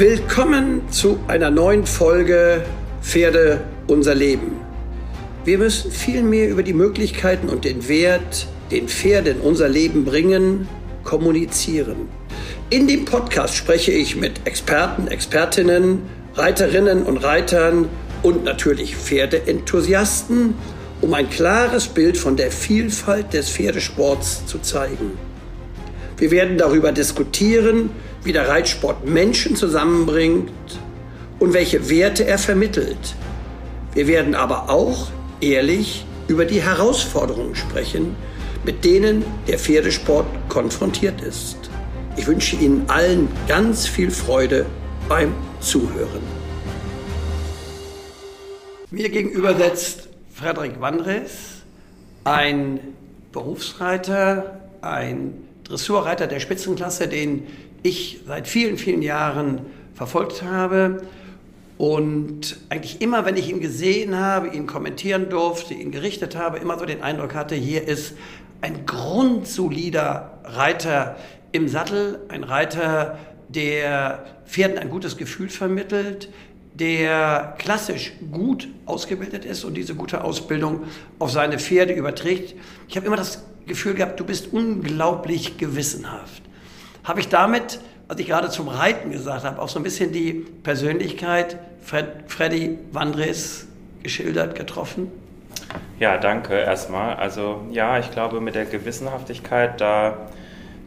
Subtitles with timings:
[0.00, 2.64] Willkommen zu einer neuen Folge
[3.02, 4.52] Pferde unser Leben.
[5.44, 10.06] Wir müssen viel mehr über die Möglichkeiten und den Wert, den Pferde in unser Leben
[10.06, 10.66] bringen,
[11.04, 12.08] kommunizieren.
[12.70, 16.00] In dem Podcast spreche ich mit Experten, Expertinnen,
[16.32, 17.90] Reiterinnen und Reitern
[18.22, 20.54] und natürlich Pferdeenthusiasten,
[21.02, 25.18] um ein klares Bild von der Vielfalt des Pferdesports zu zeigen.
[26.16, 27.90] Wir werden darüber diskutieren,
[28.24, 30.50] wie der Reitsport Menschen zusammenbringt
[31.38, 33.14] und welche Werte er vermittelt.
[33.94, 35.08] Wir werden aber auch
[35.40, 38.14] ehrlich über die Herausforderungen sprechen,
[38.64, 41.56] mit denen der Pferdesport konfrontiert ist.
[42.16, 44.66] Ich wünsche Ihnen allen ganz viel Freude
[45.08, 46.20] beim Zuhören.
[48.90, 51.62] Mir gegenüber sitzt Frederik Wandres,
[52.24, 52.80] ein
[53.32, 57.46] Berufsreiter, ein Dressurreiter der Spitzenklasse, den
[57.82, 59.60] ich seit vielen, vielen Jahren
[59.94, 61.02] verfolgt habe.
[61.78, 66.78] Und eigentlich immer, wenn ich ihn gesehen habe, ihn kommentieren durfte, ihn gerichtet habe, immer
[66.78, 68.14] so den Eindruck hatte, hier ist
[68.60, 71.16] ein grundsolider Reiter
[71.52, 76.28] im Sattel, ein Reiter, der Pferden ein gutes Gefühl vermittelt,
[76.74, 80.84] der klassisch gut ausgebildet ist und diese gute Ausbildung
[81.18, 82.54] auf seine Pferde überträgt.
[82.88, 86.42] Ich habe immer das Gefühl gehabt, du bist unglaublich gewissenhaft.
[87.04, 90.32] Habe ich damit, was ich gerade zum Reiten gesagt habe, auch so ein bisschen die
[90.62, 93.66] Persönlichkeit Fred, Freddy Wandres
[94.02, 95.10] geschildert, getroffen?
[95.98, 97.16] Ja, danke erstmal.
[97.16, 100.28] Also ja, ich glaube, mit der Gewissenhaftigkeit, da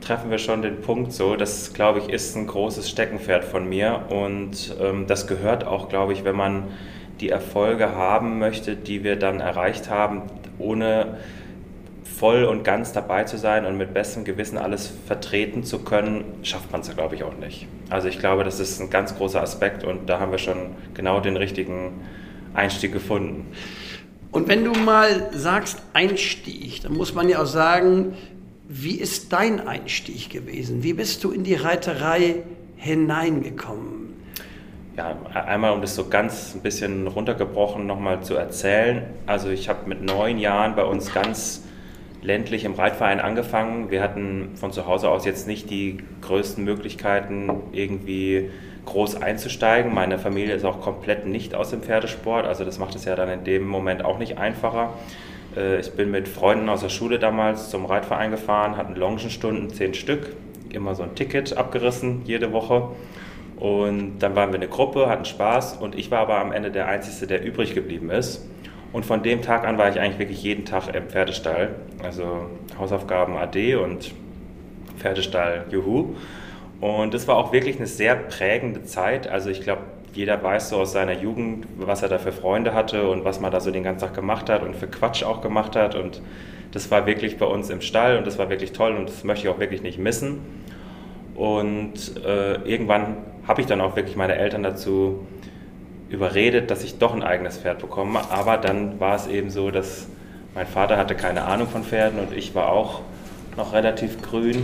[0.01, 1.35] treffen wir schon den Punkt so.
[1.35, 6.13] Das, glaube ich, ist ein großes Steckenpferd von mir und ähm, das gehört auch, glaube
[6.13, 6.63] ich, wenn man
[7.21, 10.23] die Erfolge haben möchte, die wir dann erreicht haben,
[10.59, 11.17] ohne
[12.17, 16.71] voll und ganz dabei zu sein und mit bestem Gewissen alles vertreten zu können, schafft
[16.71, 17.67] man es, glaube ich, auch nicht.
[17.89, 21.19] Also ich glaube, das ist ein ganz großer Aspekt und da haben wir schon genau
[21.19, 22.01] den richtigen
[22.53, 23.47] Einstieg gefunden.
[24.31, 28.13] Und wenn du mal sagst Einstieg, dann muss man ja auch sagen,
[28.67, 30.83] wie ist dein Einstieg gewesen?
[30.83, 32.37] Wie bist du in die Reiterei
[32.77, 34.13] hineingekommen?
[34.95, 39.03] Ja, einmal um das so ganz ein bisschen runtergebrochen nochmal zu erzählen.
[39.25, 41.63] Also ich habe mit neun Jahren bei uns ganz
[42.23, 43.91] ländlich im Reitverein angefangen.
[43.91, 48.49] Wir hatten von zu Hause aus jetzt nicht die größten Möglichkeiten, irgendwie
[48.85, 49.93] groß einzusteigen.
[49.93, 53.29] Meine Familie ist auch komplett nicht aus dem Pferdesport, also das macht es ja dann
[53.29, 54.93] in dem Moment auch nicht einfacher.
[55.55, 59.93] Äh, ich bin mit Freunden aus der Schule damals zum Reitverein gefahren, hatten Longenstunden, zehn
[59.93, 60.35] Stück,
[60.71, 62.89] immer so ein Ticket abgerissen jede Woche.
[63.57, 66.87] Und dann waren wir eine Gruppe, hatten Spaß und ich war aber am Ende der
[66.87, 68.45] Einzige, der übrig geblieben ist.
[68.93, 71.75] Und von dem Tag an war ich eigentlich wirklich jeden Tag im Pferdestall.
[72.03, 74.13] Also Hausaufgaben AD und
[74.99, 76.15] Pferdestall Juhu.
[76.79, 79.27] Und das war auch wirklich eine sehr prägende Zeit.
[79.27, 79.81] Also ich glaube,
[80.13, 83.51] jeder weiß so aus seiner Jugend, was er da für Freunde hatte und was man
[83.51, 85.95] da so den ganzen Tag gemacht hat und für Quatsch auch gemacht hat.
[85.95, 86.21] Und
[86.71, 89.47] das war wirklich bei uns im Stall und das war wirklich toll und das möchte
[89.47, 90.39] ich auch wirklich nicht missen.
[91.35, 93.17] Und äh, irgendwann
[93.47, 95.25] habe ich dann auch wirklich meine Eltern dazu
[96.13, 98.21] überredet, dass ich doch ein eigenes Pferd bekomme.
[98.29, 100.07] Aber dann war es eben so, dass
[100.53, 103.01] mein Vater hatte keine Ahnung von Pferden und ich war auch
[103.57, 104.63] noch relativ grün,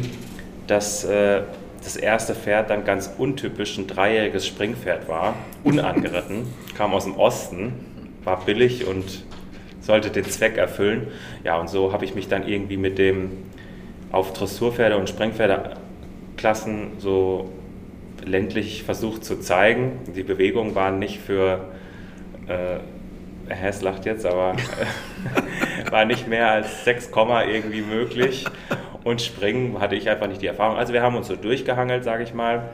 [0.67, 1.41] dass äh,
[1.83, 5.33] das erste Pferd dann ganz untypisch ein dreijähriges Springpferd war,
[5.63, 6.45] unangeritten,
[6.77, 7.73] kam aus dem Osten,
[8.23, 9.23] war billig und
[9.81, 11.07] sollte den Zweck erfüllen.
[11.43, 13.31] Ja, und so habe ich mich dann irgendwie mit dem
[14.11, 17.49] auf Dressurpferde und Springpferdeklassen so
[18.29, 19.99] ländlich versucht zu zeigen.
[20.15, 21.65] Die Bewegungen waren nicht für,
[22.47, 22.79] äh,
[23.53, 28.45] Hess lacht jetzt, aber äh, war nicht mehr als 6, irgendwie möglich.
[29.03, 30.77] Und Springen hatte ich einfach nicht die Erfahrung.
[30.77, 32.69] Also wir haben uns so durchgehangelt, sage ich mal.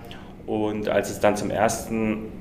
[0.46, 2.32] Und als es dann zum ersten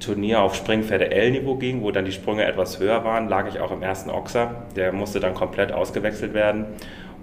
[0.00, 3.72] Turnier auf Springpferde L-Niveau ging, wo dann die Sprünge etwas höher waren, lag ich auch
[3.72, 4.66] im ersten Ochser.
[4.76, 6.66] Der musste dann komplett ausgewechselt werden.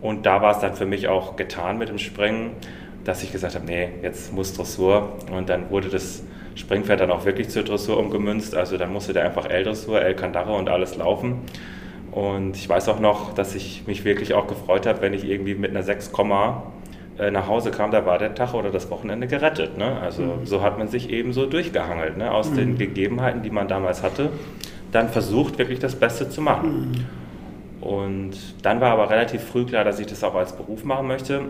[0.02, 2.52] Und da war es dann für mich auch getan mit dem Springen
[3.04, 5.14] dass ich gesagt habe, nee, jetzt muss Dressur.
[5.32, 6.24] Und dann wurde das
[6.56, 8.56] Springpferd dann auch wirklich zur Dressur umgemünzt.
[8.56, 11.42] Also dann musste der einfach L-Dressur, L-Kandare und alles laufen.
[12.12, 15.56] Und ich weiß auch noch, dass ich mich wirklich auch gefreut habe, wenn ich irgendwie
[15.56, 16.12] mit einer 6,
[17.18, 19.78] äh, nach Hause kam, da war der Tag oder das Wochenende gerettet.
[19.78, 20.00] Ne?
[20.00, 20.46] Also mhm.
[20.46, 22.32] so hat man sich eben so durchgehangelt, ne?
[22.32, 22.56] aus mhm.
[22.56, 24.30] den Gegebenheiten, die man damals hatte,
[24.92, 26.92] dann versucht wirklich das Beste zu machen.
[26.92, 27.86] Mhm.
[27.88, 31.42] Und dann war aber relativ früh klar, dass ich das auch als Beruf machen möchte.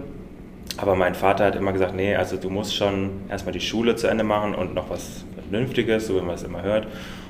[0.77, 4.07] Aber mein Vater hat immer gesagt, nee, also du musst schon erstmal die Schule zu
[4.07, 6.87] Ende machen und noch was Vernünftiges, so wie man es immer hört.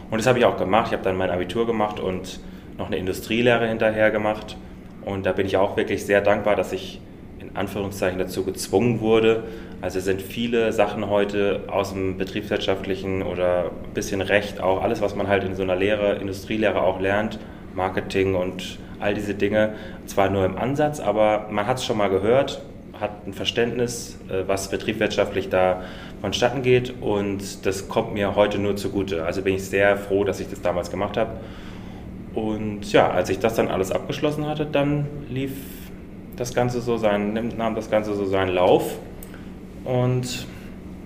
[0.10, 0.88] Und das habe ich auch gemacht.
[0.88, 2.40] Ich habe dann mein Abitur gemacht und
[2.78, 4.58] noch eine Industrielehre hinterher gemacht.
[5.06, 7.02] Und da bin ich auch wirklich sehr dankbar, dass ich
[7.40, 9.44] in Anführungszeichen dazu gezwungen wurde.
[9.82, 15.16] Also sind viele Sachen heute aus dem betriebswirtschaftlichen oder ein bisschen Recht, auch alles, was
[15.16, 17.40] man halt in so einer Lehre, Industrielehre auch lernt,
[17.76, 19.74] Marketing und all diese Dinge,
[20.06, 22.62] zwar nur im Ansatz, aber man hat es schon mal gehört,
[23.04, 25.84] hat ein Verständnis, äh, was betriebswirtschaftlich da
[26.22, 29.26] vonstatten geht und das kommt mir heute nur zugute.
[29.26, 31.32] Also bin ich sehr froh, dass ich das damals gemacht habe.
[32.34, 35.52] Und ja, als ich das dann alles abgeschlossen hatte, dann lief
[36.36, 38.98] das Ganze so seinen, nahm das Ganze so seinen Lauf.
[39.84, 40.48] Und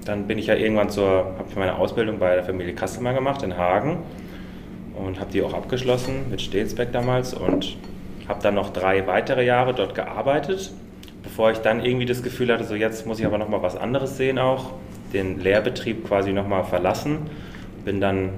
[0.06, 1.08] dann bin ich ja irgendwann zur,
[1.38, 3.98] habe meine Ausbildung bei der Familie Kastelmann gemacht in Hagen
[4.96, 7.76] und habe die auch abgeschlossen mit Stelsbeck damals und
[8.28, 10.72] habe dann noch drei weitere Jahre dort gearbeitet,
[11.28, 13.76] bevor ich dann irgendwie das Gefühl hatte, so jetzt muss ich aber noch mal was
[13.76, 14.72] anderes sehen auch,
[15.14, 17.30] den Lehrbetrieb quasi noch mal verlassen.
[17.84, 18.30] Bin dann,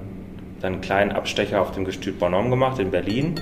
[0.60, 3.36] dann einen kleinen Abstecher auf dem Gestüt Bonhomme gemacht in Berlin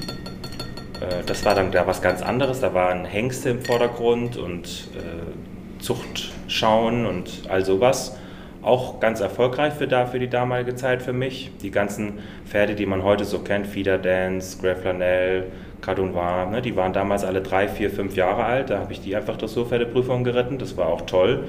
[1.00, 2.60] äh, das war dann da was ganz anderes.
[2.60, 8.16] Da waren Hengste im Vordergrund und äh, Zuchtschauen und all sowas.
[8.62, 11.52] Auch ganz erfolgreich für, da, für die damalige Zeit für mich.
[11.62, 15.46] Die ganzen Pferde, die man heute so kennt, Feeder Dance, Grey Flanell,
[15.80, 18.70] Cadonnoir, ne, die waren damals alle drei, vier, fünf Jahre alt.
[18.70, 20.58] Da habe ich die einfach Dressurpferdeprüfung geritten.
[20.58, 21.44] Das war auch toll.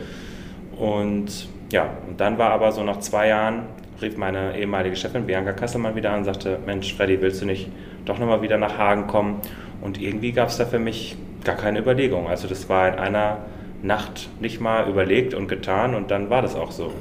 [0.78, 3.64] Und ja, und dann war aber so nach zwei Jahren,
[4.02, 7.70] rief meine ehemalige Chefin Bianca Kasselmann wieder an und sagte, Mensch, Freddy, willst du nicht
[8.06, 9.42] doch nochmal wieder nach Hagen kommen.
[9.82, 12.28] Und irgendwie gab es da für mich gar keine Überlegung.
[12.28, 13.38] Also das war in einer
[13.82, 16.94] Nacht nicht mal überlegt und getan und dann war das auch so.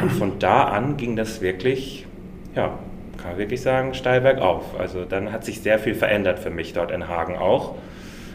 [0.00, 2.06] Und von da an ging das wirklich,
[2.54, 2.78] ja,
[3.22, 4.78] kann wirklich sagen, steil bergauf.
[4.78, 7.74] Also dann hat sich sehr viel verändert für mich dort in Hagen auch.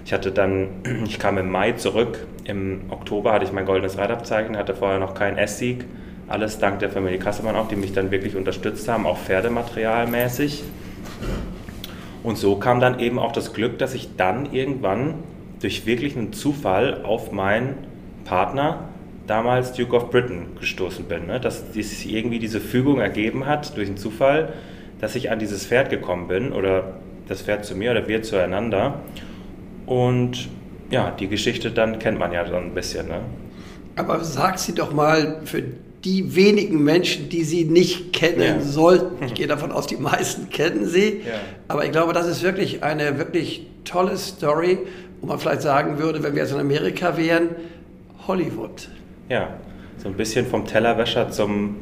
[0.05, 0.67] Ich hatte dann,
[1.05, 5.15] ich kam im Mai zurück, im Oktober hatte ich mein goldenes Radabzeichen, hatte vorher noch
[5.15, 5.85] keinen S-Sieg.
[6.27, 10.63] Alles dank der Familie Kassemann auch, die mich dann wirklich unterstützt haben, auch pferdematerialmäßig.
[12.23, 15.15] Und so kam dann eben auch das Glück, dass ich dann irgendwann
[15.59, 17.75] durch wirklich einen Zufall auf meinen
[18.25, 18.89] Partner,
[19.27, 21.27] damals Duke of Britain, gestoßen bin.
[21.27, 21.39] Ne?
[21.39, 24.53] Dass sich irgendwie diese Fügung ergeben hat durch einen Zufall,
[25.05, 26.95] dass ich an dieses Pferd gekommen bin oder
[27.27, 29.01] das Pferd zu mir oder wir zueinander.
[29.85, 30.49] Und
[30.89, 33.07] ja, die Geschichte dann kennt man ja dann ein bisschen.
[33.07, 33.19] Ne?
[33.95, 35.61] Aber sag sie doch mal für
[36.03, 38.61] die wenigen Menschen, die sie nicht kennen ja.
[38.61, 39.23] sollten.
[39.23, 41.21] Ich gehe davon aus, die meisten kennen sie.
[41.23, 41.33] Ja.
[41.67, 44.79] Aber ich glaube, das ist wirklich eine wirklich tolle Story,
[45.21, 47.49] wo man vielleicht sagen würde, wenn wir jetzt in Amerika wären,
[48.27, 48.89] Hollywood.
[49.29, 49.49] Ja,
[49.99, 51.75] so ein bisschen vom Tellerwäscher zum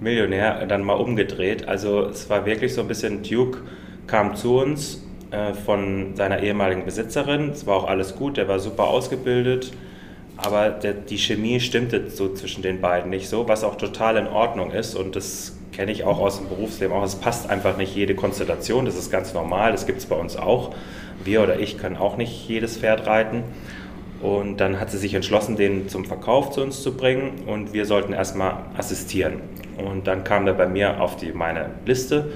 [0.00, 1.68] Millionär dann mal umgedreht.
[1.68, 3.60] Also es war wirklich so ein bisschen, Duke
[4.06, 7.50] kam zu uns äh, von seiner ehemaligen Besitzerin.
[7.50, 9.72] Es war auch alles gut, der war super ausgebildet
[10.42, 14.26] aber der, die Chemie stimmte so zwischen den beiden nicht so, was auch total in
[14.26, 17.04] Ordnung ist und das kenne ich auch aus dem Berufsleben auch.
[17.04, 20.36] Es passt einfach nicht jede Konstellation, das ist ganz normal, das gibt es bei uns
[20.36, 20.74] auch.
[21.24, 23.44] Wir oder ich können auch nicht jedes Pferd reiten.
[24.22, 27.86] Und dann hat sie sich entschlossen, den zum Verkauf zu uns zu bringen und wir
[27.86, 29.40] sollten erstmal assistieren.
[29.80, 32.30] Und dann kam er bei mir auf die, meine Liste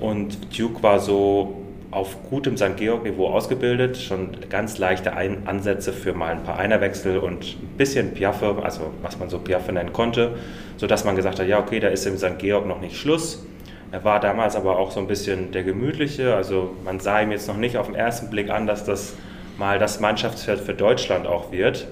[0.00, 2.76] und Duke war so auf gutem St.
[2.76, 8.12] Georg-Niveau ausgebildet, schon ganz leichte ein Ansätze für mal ein paar Einerwechsel und ein bisschen
[8.12, 10.36] Piaffe, also was man so Piaffe nennen konnte,
[10.76, 12.38] sodass man gesagt hat, ja okay, da ist im St.
[12.38, 13.46] Georg noch nicht Schluss.
[13.90, 17.48] Er war damals aber auch so ein bisschen der Gemütliche, also man sah ihm jetzt
[17.48, 19.14] noch nicht auf den ersten Blick an, dass das
[19.56, 21.88] mal das Mannschaftsfeld für Deutschland auch wird.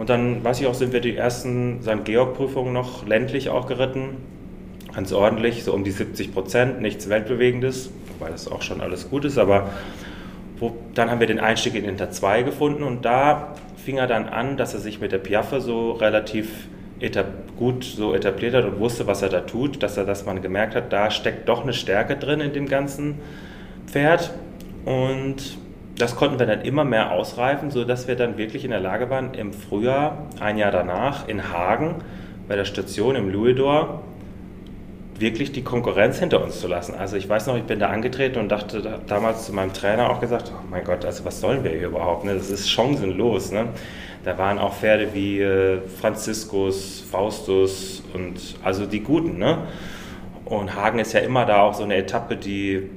[0.00, 2.04] Und dann, weiß ich auch, sind wir die ersten St.
[2.04, 4.16] Georg-Prüfungen noch ländlich auch geritten,
[4.94, 7.90] ganz ordentlich, so um die 70 Prozent, nichts Weltbewegendes
[8.20, 9.70] wobei das auch schon alles gut ist, aber
[10.58, 14.28] wo, dann haben wir den Einstieg in Inter 2 gefunden und da fing er dann
[14.28, 16.68] an, dass er sich mit der Piaffe so relativ
[17.56, 20.74] gut so etabliert hat und wusste, was er da tut, dass er, dass man gemerkt
[20.74, 23.20] hat, da steckt doch eine Stärke drin in dem ganzen
[23.86, 24.34] Pferd
[24.84, 25.56] und
[26.00, 29.34] das konnten wir dann immer mehr ausreifen, sodass wir dann wirklich in der Lage waren,
[29.34, 31.96] im Frühjahr, ein Jahr danach, in Hagen
[32.48, 34.02] bei der Station im Louisdor
[35.20, 36.94] wirklich die Konkurrenz hinter uns zu lassen.
[36.94, 40.10] Also ich weiß noch, ich bin da angetreten und dachte da, damals zu meinem Trainer
[40.10, 42.24] auch gesagt, oh mein Gott, also was sollen wir hier überhaupt?
[42.24, 42.34] Ne?
[42.34, 43.52] Das ist chancenlos.
[43.52, 43.66] Ne?
[44.24, 49.38] Da waren auch Pferde wie äh, Franziskus, Faustus und also die Guten.
[49.38, 49.58] Ne?
[50.46, 52.88] Und Hagen ist ja immer da auch so eine Etappe, die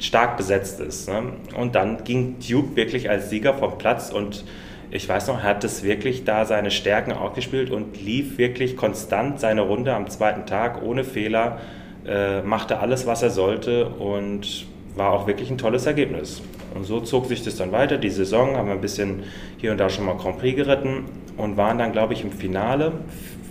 [0.00, 1.08] stark besetzt ist.
[1.08, 1.34] Ne?
[1.56, 4.44] Und dann ging Duke wirklich als Sieger vom Platz und
[4.90, 9.38] ich weiß noch, er hat das wirklich da seine Stärken ausgespielt und lief wirklich konstant
[9.38, 11.60] seine Runde am zweiten Tag ohne Fehler,
[12.06, 14.66] äh, machte alles, was er sollte und
[14.96, 16.42] war auch wirklich ein tolles Ergebnis.
[16.74, 17.98] Und so zog sich das dann weiter.
[17.98, 19.24] Die Saison haben wir ein bisschen
[19.58, 21.04] hier und da schon mal Grand Prix geritten
[21.36, 22.92] und waren dann, glaube ich, im Finale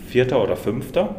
[0.08, 1.16] Vierter oder Fünfter.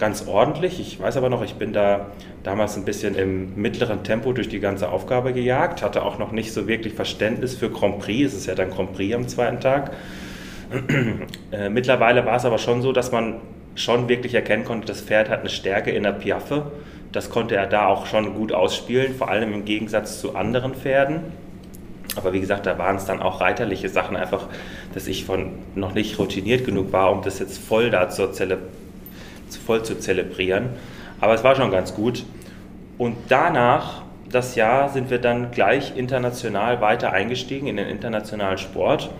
[0.00, 0.80] Ganz ordentlich.
[0.80, 2.06] Ich weiß aber noch, ich bin da
[2.42, 6.52] damals ein bisschen im mittleren Tempo durch die ganze Aufgabe gejagt, hatte auch noch nicht
[6.52, 8.32] so wirklich Verständnis für Grand Prix.
[8.32, 9.92] Es ist ja dann Grand Prix am zweiten Tag.
[11.52, 13.40] Äh, mittlerweile war es aber schon so, dass man
[13.74, 16.70] schon wirklich erkennen konnte, das Pferd hat eine Stärke in der Piaffe.
[17.10, 21.22] Das konnte er da auch schon gut ausspielen, vor allem im Gegensatz zu anderen Pferden.
[22.14, 24.46] Aber wie gesagt, da waren es dann auch reiterliche Sachen, einfach,
[24.94, 28.58] dass ich von noch nicht routiniert genug war, um das jetzt voll da zur Zele,
[29.56, 30.70] voll zu zelebrieren.
[31.20, 32.24] Aber es war schon ganz gut.
[32.98, 39.10] Und danach, das Jahr, sind wir dann gleich international weiter eingestiegen in den internationalen Sport.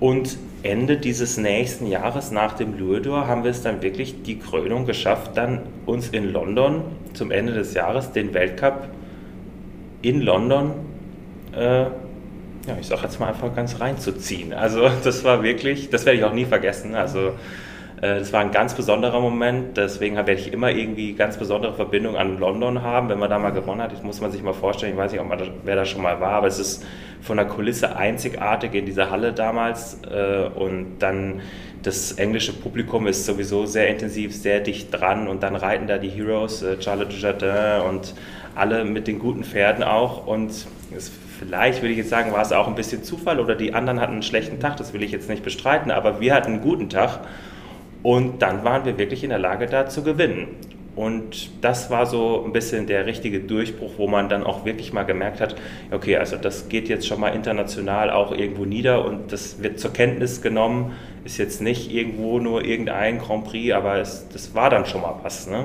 [0.00, 4.86] Und Ende dieses nächsten Jahres nach dem Lourdes haben wir es dann wirklich die Krönung
[4.86, 6.82] geschafft, dann uns in London
[7.14, 8.88] zum Ende des Jahres den Weltcup
[10.02, 10.72] in London
[11.56, 11.86] äh,
[12.66, 14.52] ja, ich sage jetzt mal einfach ganz reinzuziehen.
[14.52, 16.94] Also das war wirklich, das werde ich auch nie vergessen.
[16.94, 17.32] Also
[18.02, 19.76] das war ein ganz besonderer Moment.
[19.76, 23.52] Deswegen werde ich immer irgendwie ganz besondere Verbindungen an London haben, wenn man da mal
[23.52, 23.92] gewonnen hat.
[23.92, 24.94] Das muss man sich mal vorstellen.
[24.94, 26.84] Ich weiß nicht, ob man da, wer da schon mal war, aber es ist
[27.20, 30.00] von der Kulisse einzigartig in dieser Halle damals.
[30.10, 31.42] Äh, und dann
[31.84, 35.28] das englische Publikum ist sowieso sehr intensiv, sehr dicht dran.
[35.28, 38.14] Und dann reiten da die Heroes, äh, Charlotte Dujardin und
[38.56, 40.26] alle mit den guten Pferden auch.
[40.26, 43.74] Und es vielleicht, würde ich jetzt sagen, war es auch ein bisschen Zufall oder die
[43.74, 46.60] anderen hatten einen schlechten Tag, das will ich jetzt nicht bestreiten, aber wir hatten einen
[46.60, 47.20] guten Tag
[48.02, 50.48] und dann waren wir wirklich in der Lage, da zu gewinnen.
[50.94, 55.04] Und das war so ein bisschen der richtige Durchbruch, wo man dann auch wirklich mal
[55.04, 55.54] gemerkt hat,
[55.90, 59.94] okay, also das geht jetzt schon mal international auch irgendwo nieder und das wird zur
[59.94, 60.92] Kenntnis genommen,
[61.24, 65.14] ist jetzt nicht irgendwo nur irgendein Grand Prix, aber es, das war dann schon mal
[65.22, 65.46] was.
[65.46, 65.64] Ne?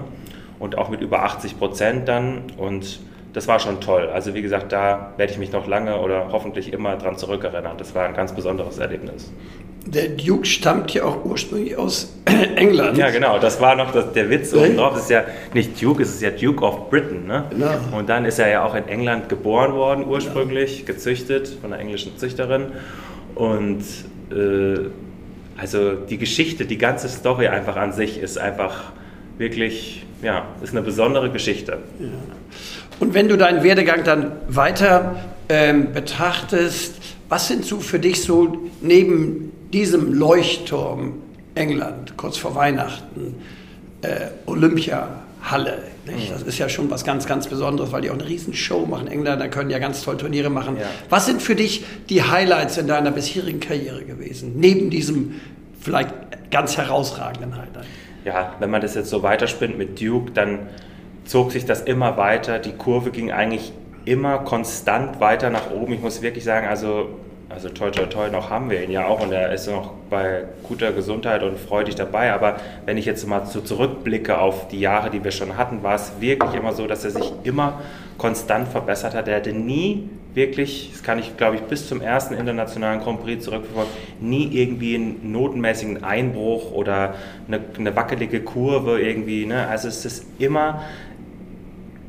[0.60, 3.02] Und auch mit über 80 Prozent dann und
[3.34, 4.10] das war schon toll.
[4.10, 7.78] Also wie gesagt, da werde ich mich noch lange oder hoffentlich immer dran zurückerinnern.
[7.78, 9.32] Das war ein ganz besonderes Erlebnis.
[9.88, 12.14] Der Duke stammt ja auch ursprünglich aus
[12.56, 12.98] England.
[12.98, 13.40] Ja, genau.
[13.40, 14.98] Das war noch das, der Witz oben drauf.
[14.98, 17.26] Es ist ja nicht Duke, es ist ja Duke of Britain.
[17.26, 17.46] Ne?
[17.50, 17.98] Genau.
[17.98, 20.98] Und dann ist er ja auch in England geboren worden, ursprünglich, genau.
[20.98, 22.68] gezüchtet von einer englischen Züchterin.
[23.36, 23.82] Und
[24.32, 24.90] äh,
[25.58, 28.92] also die Geschichte, die ganze Story einfach an sich ist einfach
[29.38, 31.80] wirklich, ja, ist eine besondere Geschichte.
[32.00, 32.08] Ja.
[33.00, 35.16] Und wenn du deinen Werdegang dann weiter
[35.50, 36.96] ähm, betrachtest,
[37.30, 41.14] was sind so für dich so neben diesem Leuchtturm
[41.56, 43.36] England, kurz vor Weihnachten,
[44.02, 46.32] äh, Olympiahalle, nicht?
[46.32, 49.08] Das ist ja schon was ganz, ganz Besonderes, weil die auch eine Riesenshow machen.
[49.08, 50.78] Engländer können ja ganz toll Turniere machen.
[50.78, 50.86] Ja.
[51.10, 55.36] Was sind für dich die Highlights in deiner bisherigen Karriere gewesen, neben diesem
[55.80, 56.14] vielleicht
[56.52, 57.86] ganz herausragenden Highlight?
[58.26, 60.60] Ja, wenn man das jetzt so weiterspinnt mit Duke, dann
[61.26, 62.60] zog sich das immer weiter.
[62.60, 63.74] Die Kurve ging eigentlich
[64.06, 65.94] immer konstant weiter nach oben.
[65.94, 67.10] Ich muss wirklich sagen, also,
[67.50, 70.44] also toi toi toi, noch haben wir ihn ja auch und er ist noch bei
[70.64, 72.34] guter Gesundheit und freudig dabei.
[72.34, 75.96] Aber wenn ich jetzt mal so zurückblicke auf die Jahre, die wir schon hatten, war
[75.96, 77.82] es wirklich immer so, dass er sich immer
[78.18, 79.28] konstant verbessert hat.
[79.28, 83.44] Er hatte nie wirklich, das kann ich glaube ich bis zum ersten internationalen Grand Prix
[83.44, 87.16] zurückverfolgen, nie irgendwie einen notenmäßigen Einbruch oder
[87.48, 89.46] eine, eine wackelige Kurve irgendwie.
[89.46, 89.68] Ne?
[89.68, 90.84] Also es ist immer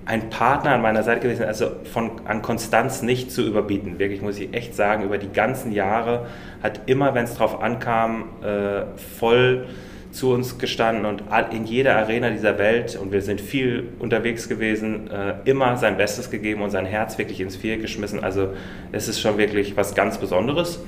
[0.09, 3.99] ein Partner an meiner Seite gewesen, also von, an Konstanz nicht zu überbieten.
[3.99, 6.27] Wirklich, muss ich echt sagen, über die ganzen Jahre
[6.63, 8.85] hat immer, wenn es drauf ankam, äh,
[9.19, 9.67] voll
[10.11, 11.23] zu uns gestanden und
[11.53, 16.31] in jeder Arena dieser Welt, und wir sind viel unterwegs gewesen, äh, immer sein Bestes
[16.31, 18.25] gegeben und sein Herz wirklich ins Vier geschmissen.
[18.25, 18.49] Also
[18.93, 20.81] es ist schon wirklich was ganz Besonderes.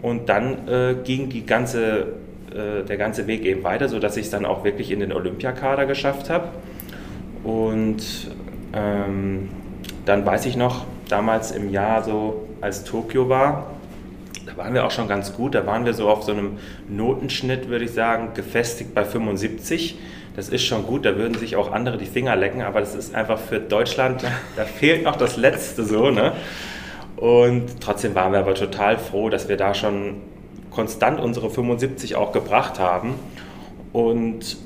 [0.00, 2.14] Und dann äh, ging die ganze,
[2.50, 5.84] äh, der ganze Weg eben weiter, sodass ich es dann auch wirklich in den Olympiakader
[5.84, 6.48] geschafft habe.
[7.42, 8.02] Und
[8.74, 9.50] ähm,
[10.04, 13.74] dann weiß ich noch, damals im Jahr so, als Tokio war,
[14.46, 15.54] da waren wir auch schon ganz gut.
[15.54, 19.98] Da waren wir so auf so einem Notenschnitt, würde ich sagen, gefestigt bei 75.
[20.36, 23.14] Das ist schon gut, da würden sich auch andere die Finger lecken, aber das ist
[23.14, 24.24] einfach für Deutschland,
[24.56, 26.10] da fehlt noch das Letzte so.
[26.10, 26.32] Ne?
[27.16, 30.16] Und trotzdem waren wir aber total froh, dass wir da schon
[30.70, 33.14] konstant unsere 75 auch gebracht haben.
[33.92, 34.56] Und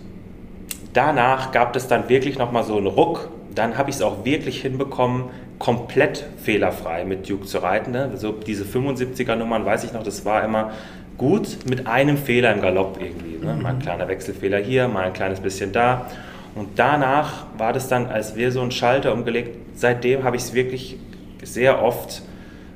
[0.95, 4.63] danach gab es dann wirklich nochmal so einen Ruck dann habe ich es auch wirklich
[4.63, 5.25] hinbekommen,
[5.59, 7.91] komplett fehlerfrei mit Duke zu reiten.
[7.91, 8.09] Ne?
[8.13, 10.71] Also diese 75er Nummern, weiß ich noch, das war immer
[11.17, 13.45] gut mit einem Fehler im Galopp irgendwie.
[13.45, 13.55] Ne?
[13.55, 13.83] Mal ein mhm.
[13.83, 16.07] kleiner Wechselfehler hier, mal ein kleines bisschen da.
[16.55, 20.55] Und danach war das dann, als wir so einen Schalter umgelegt, seitdem habe ich es
[20.55, 20.97] wirklich
[21.43, 22.23] sehr oft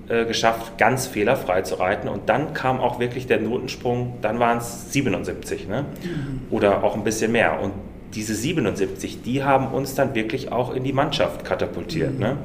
[0.09, 2.09] äh, geschafft, ganz fehlerfrei zu reiten.
[2.09, 5.85] Und dann kam auch wirklich der Notensprung, dann waren es 77 ne?
[6.03, 6.41] Mhm.
[6.51, 7.61] oder auch ein bisschen mehr.
[7.61, 7.73] Und
[8.14, 12.14] diese 77, die haben uns dann wirklich auch in die Mannschaft katapultiert.
[12.14, 12.21] Mhm.
[12.21, 12.37] Ne?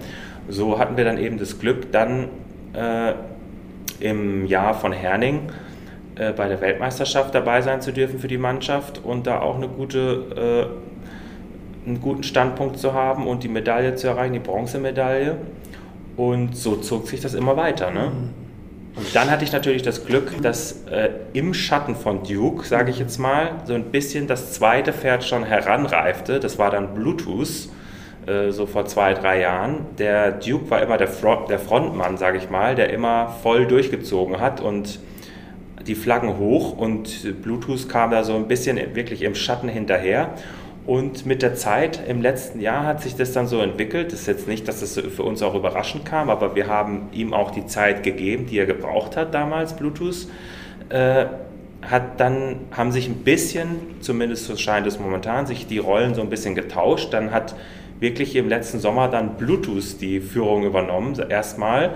[0.50, 2.30] So hatten wir dann eben das Glück, dann
[2.74, 3.14] äh,
[4.00, 5.52] im Jahr von Herning
[6.16, 9.68] äh, bei der Weltmeisterschaft dabei sein zu dürfen für die Mannschaft und da auch eine
[9.68, 10.70] gute,
[11.86, 15.38] äh, einen guten Standpunkt zu haben und die Medaille zu erreichen, die Bronzemedaille.
[16.16, 17.92] Und so zog sich das immer weiter.
[17.92, 18.12] Ne?
[18.98, 22.98] Und dann hatte ich natürlich das Glück, dass äh, im Schatten von Duke, sage ich
[22.98, 26.40] jetzt mal, so ein bisschen das zweite Pferd schon heranreifte.
[26.40, 27.70] Das war dann Bluetooth,
[28.26, 29.86] äh, so vor zwei, drei Jahren.
[30.00, 34.40] Der Duke war immer der, Front, der Frontmann, sage ich mal, der immer voll durchgezogen
[34.40, 35.00] hat und
[35.86, 40.32] die Flaggen hoch und Bluetooth kam da so ein bisschen wirklich im Schatten hinterher.
[40.88, 44.14] Und mit der Zeit, im letzten Jahr, hat sich das dann so entwickelt.
[44.14, 47.34] Das ist jetzt nicht, dass das für uns auch überraschend kam, aber wir haben ihm
[47.34, 50.28] auch die Zeit gegeben, die er gebraucht hat damals, Bluetooth.
[50.88, 51.26] Äh,
[51.82, 56.22] hat dann, haben sich ein bisschen, zumindest so scheint es momentan, sich die Rollen so
[56.22, 57.14] ein bisschen getauscht.
[57.14, 57.56] Dann hat
[58.00, 61.96] wirklich im letzten Sommer dann Bluetooth die Führung übernommen, erstmal.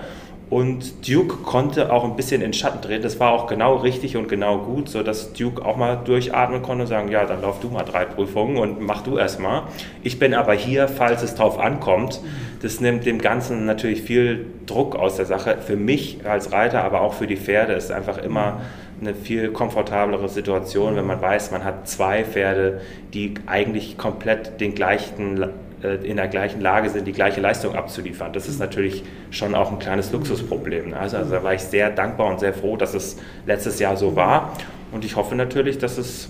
[0.51, 3.01] Und Duke konnte auch ein bisschen in Schatten drehen.
[3.01, 6.87] Das war auch genau richtig und genau gut, sodass Duke auch mal durchatmen konnte und
[6.87, 9.63] sagen, ja, dann lauf du mal drei Prüfungen und mach du erstmal.
[10.03, 12.19] Ich bin aber hier, falls es drauf ankommt.
[12.61, 15.57] Das nimmt dem Ganzen natürlich viel Druck aus der Sache.
[15.65, 18.59] Für mich als Reiter, aber auch für die Pferde ist einfach immer
[18.99, 22.81] eine viel komfortablere Situation, wenn man weiß, man hat zwei Pferde,
[23.13, 25.45] die eigentlich komplett den gleichen
[25.83, 28.33] in der gleichen Lage sind, die gleiche Leistung abzuliefern.
[28.33, 30.93] Das ist natürlich schon auch ein kleines Luxusproblem.
[30.93, 34.15] Also, also da war ich sehr dankbar und sehr froh, dass es letztes Jahr so
[34.15, 34.53] war.
[34.91, 36.29] Und ich hoffe natürlich, dass es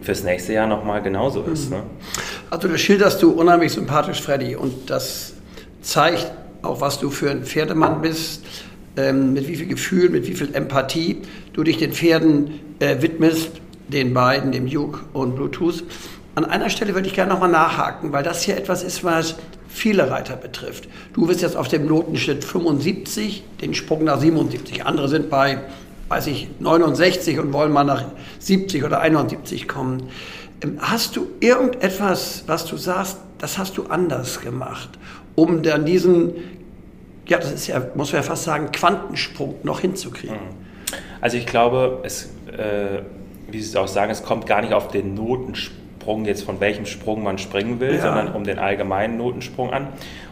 [0.00, 1.70] fürs nächste Jahr nochmal genauso ist.
[1.70, 1.82] Ne?
[2.50, 4.56] Also das schilderst du unheimlich sympathisch, Freddy.
[4.56, 5.34] Und das
[5.82, 8.44] zeigt auch, was du für ein Pferdemann bist,
[8.96, 13.50] ähm, mit wie viel Gefühl, mit wie viel Empathie du dich den Pferden äh, widmest,
[13.88, 15.84] den beiden, dem Duke und Bluetooth.
[16.38, 19.34] An einer Stelle würde ich gerne nochmal nachhaken, weil das hier etwas ist, was
[19.66, 20.88] viele Reiter betrifft.
[21.12, 24.86] Du bist jetzt auf dem Notenschnitt 75, den Sprung nach 77.
[24.86, 25.58] Andere sind bei,
[26.06, 28.04] weiß ich, 69 und wollen mal nach
[28.38, 30.10] 70 oder 71 kommen.
[30.62, 34.90] Ähm, hast du irgendetwas, was du sagst, das hast du anders gemacht,
[35.34, 36.34] um dann diesen,
[37.26, 40.36] ja, das ist ja, muss man ja fast sagen, Quantensprung noch hinzukriegen?
[40.36, 40.94] Mhm.
[41.20, 42.26] Also ich glaube, es,
[42.56, 43.02] äh,
[43.50, 46.58] wie Sie es auch sagen, es kommt gar nicht auf den Notensprung Sprung jetzt von
[46.58, 48.00] welchem Sprung man springen will, ja.
[48.00, 49.88] sondern um den allgemeinen Notensprung an.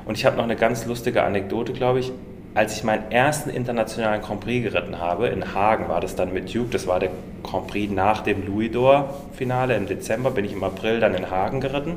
[0.06, 2.12] Und ich habe noch eine ganz lustige Anekdote, glaube ich.
[2.54, 6.54] Als ich meinen ersten internationalen Grand Prix geritten habe, in Hagen war das dann mit
[6.54, 7.10] Duke, das war der
[7.42, 11.30] Grand Prix nach dem Louis d'Or Finale im Dezember, bin ich im April dann in
[11.30, 11.96] Hagen geritten,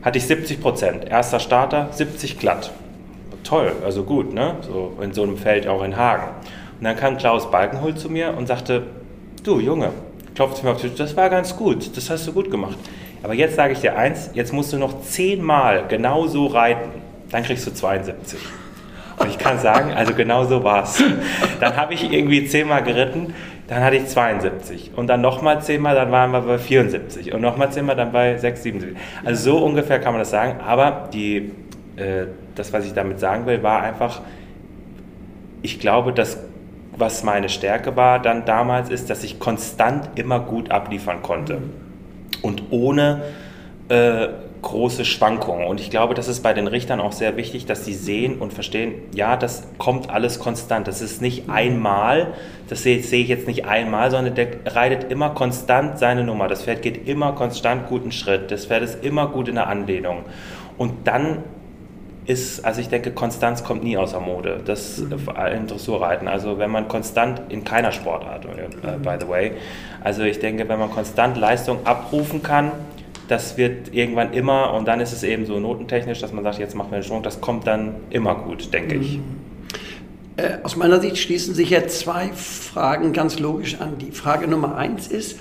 [0.00, 1.04] hatte ich 70 Prozent.
[1.04, 2.70] Erster Starter, 70 glatt.
[3.44, 4.54] Toll, also gut, ne?
[4.62, 6.28] So in so einem Feld auch in Hagen.
[6.78, 8.84] Und dann kam Klaus Balkenhol zu mir und sagte,
[9.44, 9.90] du Junge,
[10.34, 12.78] klopft mir auf den Tisch, das war ganz gut, das hast du gut gemacht.
[13.22, 16.90] Aber jetzt sage ich dir eins, jetzt musst du noch zehnmal genau so reiten,
[17.30, 18.38] dann kriegst du 72.
[19.18, 21.02] Und ich kann sagen, also genau so war es.
[21.60, 23.34] Dann habe ich irgendwie zehnmal geritten,
[23.68, 24.92] dann hatte ich 72.
[24.96, 27.34] Und dann nochmal zehnmal, dann waren wir bei 74.
[27.34, 28.98] Und nochmal zehnmal, dann bei 6, 77.
[29.22, 30.60] Also so ungefähr kann man das sagen.
[30.60, 31.52] Aber die,
[31.96, 34.22] äh, das, was ich damit sagen will, war einfach,
[35.60, 36.38] ich glaube, dass
[37.00, 41.58] was meine Stärke war dann damals, ist, dass ich konstant immer gut abliefern konnte.
[42.42, 43.22] Und ohne
[43.88, 44.28] äh,
[44.62, 45.66] große Schwankungen.
[45.66, 48.52] Und ich glaube, das ist bei den Richtern auch sehr wichtig, dass sie sehen und
[48.52, 50.86] verstehen, ja, das kommt alles konstant.
[50.86, 52.34] Das ist nicht einmal,
[52.68, 56.48] das sehe, sehe ich jetzt nicht einmal, sondern der reitet immer konstant seine Nummer.
[56.48, 58.50] Das Pferd geht immer konstant guten Schritt.
[58.50, 60.24] Das Pferd ist immer gut in der Anlehnung.
[60.76, 61.44] Und dann
[62.26, 64.60] ist, also ich denke, Konstanz kommt nie außer Mode.
[64.64, 65.12] Das mhm.
[65.54, 66.28] im Dressurreiten.
[66.28, 69.52] Also wenn man konstant in keiner Sportart, äh, by the way.
[70.02, 72.72] Also ich denke, wenn man konstant Leistung abrufen kann,
[73.28, 76.74] das wird irgendwann immer, und dann ist es eben so notentechnisch, dass man sagt, jetzt
[76.74, 79.02] machen wir den Schwung, das kommt dann immer gut, denke mhm.
[79.02, 79.20] ich.
[80.36, 83.98] Äh, aus meiner Sicht schließen sich jetzt zwei Fragen ganz logisch an.
[83.98, 85.38] Die Frage Nummer eins ist,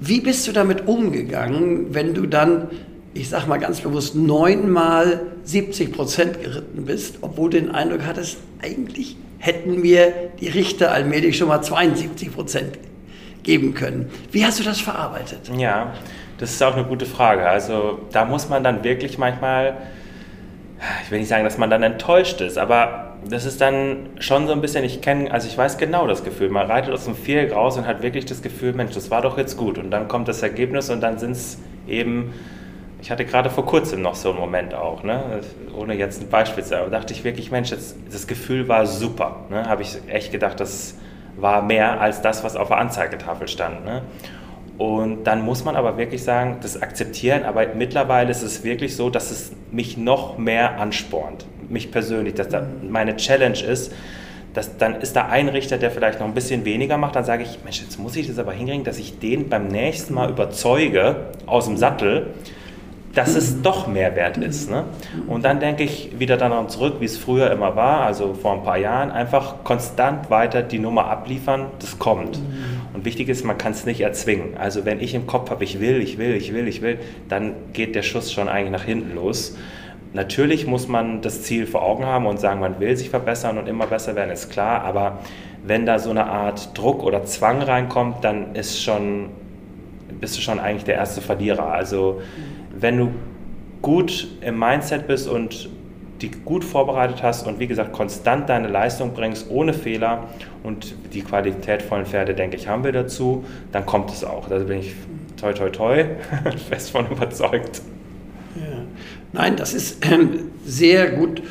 [0.00, 2.68] wie bist du damit umgegangen, wenn du dann
[3.16, 8.38] ich sage mal ganz bewusst, neunmal 70 Prozent geritten bist, obwohl du den Eindruck hattest,
[8.62, 12.78] eigentlich hätten mir die Richter allmählich schon mal 72 Prozent
[13.42, 14.10] geben können.
[14.32, 15.50] Wie hast du das verarbeitet?
[15.56, 15.94] Ja,
[16.38, 17.48] das ist auch eine gute Frage.
[17.48, 19.76] Also da muss man dann wirklich manchmal,
[21.04, 24.52] ich will nicht sagen, dass man dann enttäuscht ist, aber das ist dann schon so
[24.52, 27.52] ein bisschen, ich kenne, also ich weiß genau das Gefühl, man reitet aus dem Viereck
[27.52, 30.28] raus und hat wirklich das Gefühl, Mensch, das war doch jetzt gut und dann kommt
[30.28, 32.32] das Ergebnis und dann sind es eben
[33.00, 35.40] ich hatte gerade vor kurzem noch so einen Moment auch, ne?
[35.76, 39.44] ohne jetzt ein Beispiel zu sagen, dachte ich wirklich, Mensch, das, das Gefühl war super.
[39.50, 39.68] Ne?
[39.68, 40.94] Habe ich echt gedacht, das
[41.36, 43.84] war mehr als das, was auf der Anzeigetafel stand.
[43.84, 44.02] Ne?
[44.78, 49.10] Und dann muss man aber wirklich sagen, das akzeptieren, aber mittlerweile ist es wirklich so,
[49.10, 53.92] dass es mich noch mehr anspornt, mich persönlich, dass da meine Challenge ist,
[54.52, 57.42] das, dann ist da ein Richter, der vielleicht noch ein bisschen weniger macht, dann sage
[57.42, 61.26] ich, Mensch, jetzt muss ich das aber hinkriegen, dass ich den beim nächsten Mal überzeuge
[61.44, 62.34] aus dem Sattel,
[63.16, 64.70] dass es doch mehr wert ist.
[64.70, 64.84] Ne?
[65.26, 68.62] Und dann denke ich wieder daran zurück, wie es früher immer war, also vor ein
[68.62, 72.38] paar Jahren, einfach konstant weiter die Nummer abliefern, das kommt.
[72.92, 74.58] Und wichtig ist, man kann es nicht erzwingen.
[74.58, 76.98] Also wenn ich im Kopf habe, ich will, ich will, ich will, ich will,
[77.30, 79.56] dann geht der Schuss schon eigentlich nach hinten los.
[80.12, 83.66] Natürlich muss man das Ziel vor Augen haben und sagen, man will sich verbessern und
[83.66, 85.20] immer besser werden, ist klar, aber
[85.64, 89.30] wenn da so eine Art Druck oder Zwang reinkommt, dann ist schon,
[90.20, 91.72] bist du schon eigentlich der erste Verlierer.
[91.72, 92.20] Also
[92.80, 93.10] wenn du
[93.82, 95.68] gut im Mindset bist und
[96.20, 100.28] die gut vorbereitet hast und wie gesagt konstant deine Leistung bringst, ohne Fehler
[100.62, 104.48] und die qualitätvollen Pferde, denke ich, haben wir dazu, dann kommt es auch.
[104.48, 104.94] Da bin ich
[105.36, 106.04] toi toi toi
[106.68, 107.82] fest von überzeugt.
[108.56, 108.62] Ja.
[109.32, 111.42] Nein, das ist ähm, sehr gut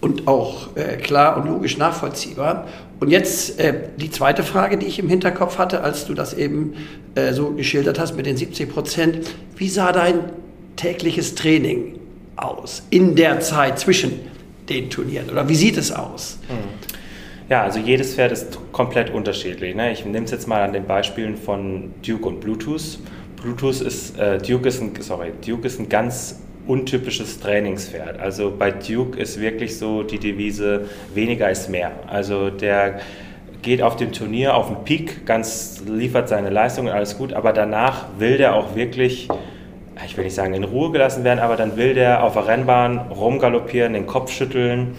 [0.00, 2.66] und auch äh, klar und logisch nachvollziehbar.
[3.00, 6.74] Und jetzt äh, die zweite Frage, die ich im Hinterkopf hatte, als du das eben
[7.14, 9.30] äh, so geschildert hast mit den 70 Prozent.
[9.56, 10.20] Wie sah dein
[10.76, 11.98] tägliches Training
[12.36, 14.20] aus in der Zeit zwischen
[14.68, 15.30] den Turnieren?
[15.30, 16.38] Oder wie sieht es aus?
[17.48, 19.74] Ja, also jedes Pferd ist komplett unterschiedlich.
[19.74, 19.92] Ne?
[19.92, 22.98] Ich nehme es jetzt mal an den Beispielen von Duke und Bluetooth.
[23.42, 28.20] Bluetooth ist, äh, Duke ist ein, sorry, Duke ist ein ganz untypisches Trainingspferd.
[28.20, 31.92] Also bei Duke ist wirklich so die Devise, weniger ist mehr.
[32.06, 33.00] Also der
[33.62, 38.06] geht auf dem Turnier auf den Peak, ganz liefert seine Leistungen, alles gut, aber danach
[38.18, 39.28] will der auch wirklich
[40.04, 42.98] ich will nicht sagen in Ruhe gelassen werden, aber dann will der auf der Rennbahn
[42.98, 44.96] rumgaloppieren, den Kopf schütteln.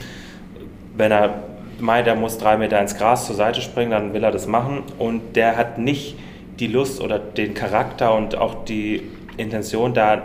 [0.95, 1.33] Wenn er
[1.79, 4.83] meint, er muss drei Meter ins Gras zur Seite springen, dann will er das machen.
[4.99, 6.17] Und der hat nicht
[6.59, 9.03] die Lust oder den Charakter und auch die
[9.37, 10.21] Intention, da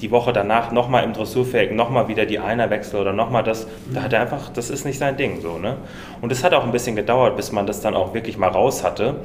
[0.00, 4.12] die Woche danach nochmal im Dressurfähigen nochmal wieder die Einerwechsel oder nochmal das, da hat
[4.12, 5.76] er einfach, das ist nicht sein Ding so, ne?
[6.20, 8.82] Und es hat auch ein bisschen gedauert, bis man das dann auch wirklich mal raus
[8.82, 9.16] hatte.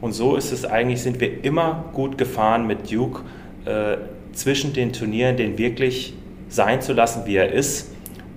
[0.00, 3.22] Und so ist es eigentlich, sind wir immer gut gefahren mit Duke.
[3.64, 3.96] Äh,
[4.34, 6.14] zwischen den Turnieren den wirklich
[6.48, 7.90] sein zu lassen, wie er ist.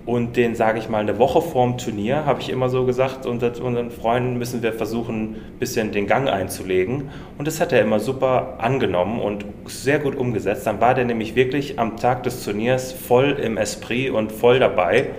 [0.06, 3.48] Und den, sage ich mal, eine Woche vorm Turnier, habe ich immer so gesagt, unter
[3.62, 7.10] unseren Freunden müssen wir versuchen, ein bisschen den Gang einzulegen.
[7.38, 10.66] Und das hat er immer super angenommen und sehr gut umgesetzt.
[10.66, 15.10] Dann war der nämlich wirklich am Tag des Turniers voll im Esprit und voll dabei.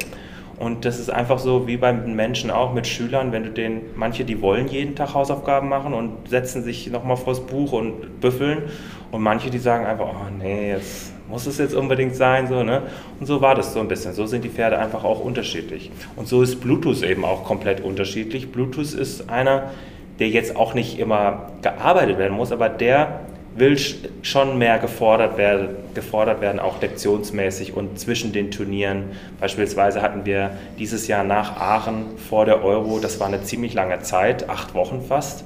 [0.58, 4.24] Und das ist einfach so wie beim Menschen auch mit Schülern, wenn du den, manche,
[4.24, 8.62] die wollen jeden Tag Hausaufgaben machen und setzen sich nochmal vors Buch und büffeln.
[9.10, 12.82] Und manche, die sagen einfach, oh nee, jetzt muss es jetzt unbedingt sein, so, ne?
[13.20, 14.12] Und so war das so ein bisschen.
[14.12, 15.90] So sind die Pferde einfach auch unterschiedlich.
[16.16, 18.50] Und so ist Bluetooth eben auch komplett unterschiedlich.
[18.50, 19.70] Bluetooth ist einer,
[20.18, 23.20] der jetzt auch nicht immer gearbeitet werden muss, aber der
[23.58, 23.76] will
[24.22, 29.04] schon mehr gefordert werden, gefordert werden, auch lektionsmäßig und zwischen den Turnieren.
[29.40, 34.00] Beispielsweise hatten wir dieses Jahr nach Aachen vor der Euro, das war eine ziemlich lange
[34.00, 35.44] Zeit, acht Wochen fast.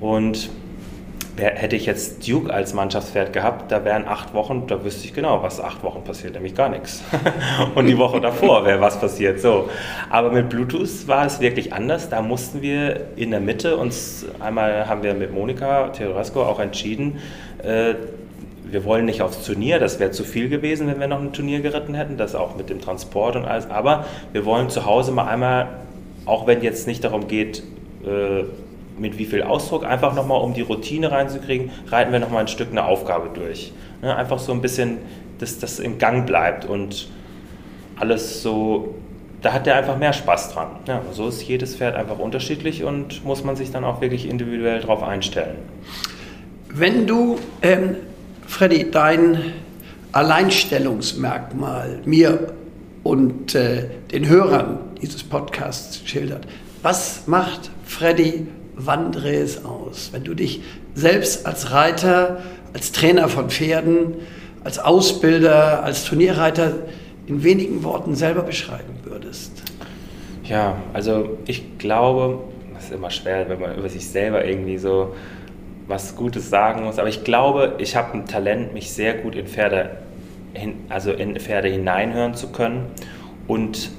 [0.00, 0.50] Und
[1.36, 5.42] hätte ich jetzt Duke als Mannschaftspferd gehabt, da wären acht Wochen, da wüsste ich genau,
[5.42, 7.02] was acht Wochen passiert, nämlich gar nichts.
[7.74, 9.40] Und die Woche davor wäre was passiert.
[9.40, 9.68] So.
[10.10, 12.08] Aber mit Bluetooth war es wirklich anders.
[12.08, 17.18] Da mussten wir in der Mitte uns, einmal haben wir mit Monika Teodorescu auch entschieden,
[17.62, 17.94] äh,
[18.64, 21.60] wir wollen nicht aufs Turnier, das wäre zu viel gewesen, wenn wir noch ein Turnier
[21.60, 23.70] geritten hätten, das auch mit dem Transport und alles.
[23.70, 25.68] Aber wir wollen zu Hause mal einmal,
[26.26, 27.62] auch wenn jetzt nicht darum geht,
[28.04, 28.44] äh,
[28.98, 32.70] mit wie viel Ausdruck, einfach nochmal, um die Routine reinzukriegen, reiten wir nochmal ein Stück
[32.70, 33.72] eine Aufgabe durch.
[34.02, 34.98] Ne, einfach so ein bisschen,
[35.38, 37.08] dass das im Gang bleibt und
[37.96, 38.94] alles so,
[39.42, 40.68] da hat der einfach mehr Spaß dran.
[40.86, 44.80] Ja, so ist jedes Pferd einfach unterschiedlich und muss man sich dann auch wirklich individuell
[44.80, 45.56] darauf einstellen.
[46.68, 47.96] Wenn du, ähm,
[48.46, 49.52] Freddy, dein
[50.12, 52.52] Alleinstellungsmerkmal mir
[53.02, 56.46] und äh, den Hörern dieses Podcasts schildert,
[56.82, 60.10] was macht Freddy Wandres aus?
[60.12, 60.62] Wenn du dich
[60.94, 64.14] selbst als Reiter, als Trainer von Pferden,
[64.64, 66.72] als Ausbilder, als Turnierreiter
[67.26, 69.62] in wenigen Worten selber beschreiben würdest?
[70.44, 72.40] Ja, also ich glaube,
[72.74, 75.14] das ist immer schwer, wenn man über sich selber irgendwie so
[75.86, 79.46] was Gutes sagen muss, aber ich glaube, ich habe ein Talent, mich sehr gut in
[79.46, 79.98] Pferde,
[80.88, 82.86] also in Pferde hineinhören zu können
[83.46, 83.90] und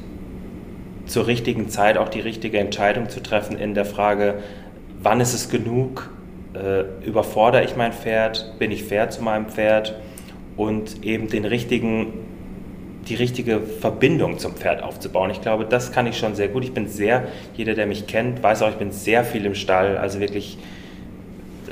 [1.06, 4.36] zur richtigen Zeit auch die richtige Entscheidung zu treffen in der Frage,
[5.06, 6.10] wann ist es genug,
[6.56, 9.96] äh, überfordere ich mein Pferd, bin ich fair zu meinem Pferd
[10.58, 12.13] und eben den richtigen,
[13.08, 15.30] die richtige Verbindung zum Pferd aufzubauen.
[15.30, 16.63] Ich glaube, das kann ich schon sehr gut.
[16.63, 19.96] Ich bin sehr, jeder, der mich kennt, weiß auch, ich bin sehr viel im Stall,
[19.98, 20.58] also wirklich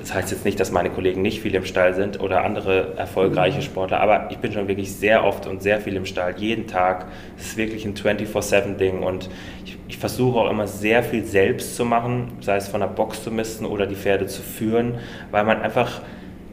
[0.04, 3.60] das heißt jetzt nicht, dass meine Kollegen nicht viel im Stall sind oder andere erfolgreiche
[3.60, 3.64] mhm.
[3.64, 7.08] Sportler, aber ich bin schon wirklich sehr oft und sehr viel im Stall, jeden Tag.
[7.38, 9.30] Es ist wirklich ein 24-7-Ding und
[9.64, 13.24] ich, ich, versuche auch immer sehr viel selbst zu machen, sei es von der Box
[13.24, 14.96] zu misten oder die Pferde zu führen,
[15.32, 16.02] weil man einfach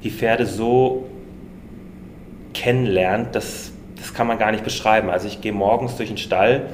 [0.05, 1.09] die Pferde so
[2.55, 5.11] kennenlernt, das, das kann man gar nicht beschreiben.
[5.11, 6.69] Also ich gehe morgens durch den Stall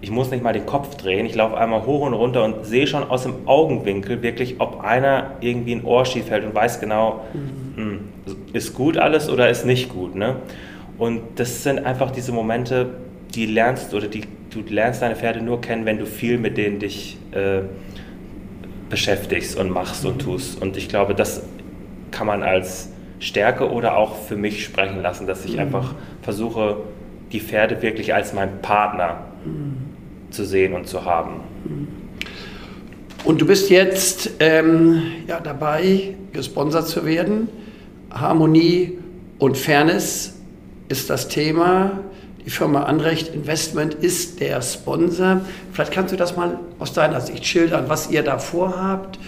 [0.00, 2.86] ich muss nicht mal den Kopf drehen, ich laufe einmal hoch und runter und sehe
[2.86, 7.24] schon aus dem Augenwinkel wirklich, ob einer irgendwie ein Ohr schief hält und weiß genau,
[7.32, 7.82] mhm.
[7.82, 8.00] mh, hm,
[8.52, 10.14] ist gut alles oder ist nicht gut.
[10.14, 10.36] Ne?
[10.98, 12.90] Und das sind einfach diese Momente,
[13.34, 16.78] die lernst oder die, du lernst deine Pferde nur kennen, wenn du viel mit denen
[16.78, 17.62] dich äh,
[18.88, 20.10] beschäftigst und machst mhm.
[20.10, 20.60] und tust.
[20.60, 21.42] Und ich glaube, das
[22.10, 25.60] kann man als Stärke oder auch für mich sprechen lassen, dass ich mhm.
[25.60, 26.78] einfach versuche,
[27.32, 29.24] die Pferde wirklich als mein Partner
[30.30, 31.40] zu sehen und zu haben.
[33.24, 37.48] Und du bist jetzt ähm, ja, dabei, gesponsert zu werden.
[38.12, 38.98] Harmonie
[39.38, 40.36] und Fairness
[40.88, 42.00] ist das Thema.
[42.44, 45.40] Die Firma Anrecht Investment ist der Sponsor.
[45.72, 49.18] Vielleicht kannst du das mal aus deiner Sicht schildern, was ihr da vorhabt.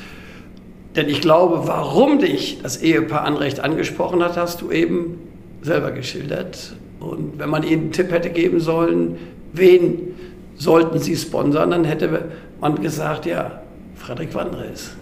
[0.95, 5.19] Denn ich glaube, warum dich das Ehepaar Anrecht angesprochen hat, hast du eben
[5.63, 6.75] selber geschildert.
[7.01, 9.17] Und wenn man ihnen einen Tipp hätte geben sollen,
[9.53, 10.15] wen
[10.57, 12.27] sollten sie sponsern, dann hätte
[12.61, 13.63] man gesagt, ja,
[13.95, 14.97] Frederik Wandres.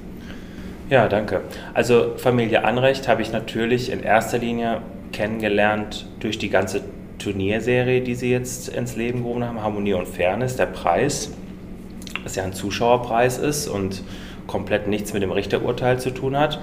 [0.90, 1.40] Ja, danke.
[1.74, 4.82] Also Familie Anrecht habe ich natürlich in erster Linie
[5.12, 6.82] kennengelernt durch die ganze
[7.18, 11.32] Turnierserie, die sie jetzt ins Leben gerufen haben, Harmonie und Fairness, der Preis,
[12.22, 14.02] was ja ein Zuschauerpreis ist und
[14.46, 16.60] komplett nichts mit dem Richterurteil zu tun hat.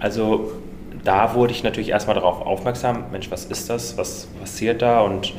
[0.00, 0.52] Also
[1.04, 5.34] da wurde ich natürlich erstmal darauf aufmerksam, Mensch, was ist das, was passiert da und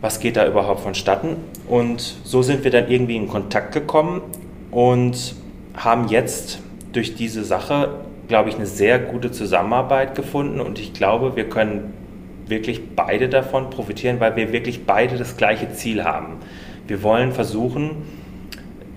[0.00, 1.36] was geht da überhaupt vonstatten.
[1.68, 4.22] Und so sind wir dann irgendwie in Kontakt gekommen
[4.70, 5.34] und
[5.74, 6.60] haben jetzt
[6.92, 7.90] durch diese Sache,
[8.28, 10.60] glaube ich, eine sehr gute Zusammenarbeit gefunden.
[10.60, 11.94] Und ich glaube, wir können
[12.46, 16.38] wirklich beide davon profitieren, weil wir wirklich beide das gleiche Ziel haben.
[16.88, 17.90] Wir wollen versuchen,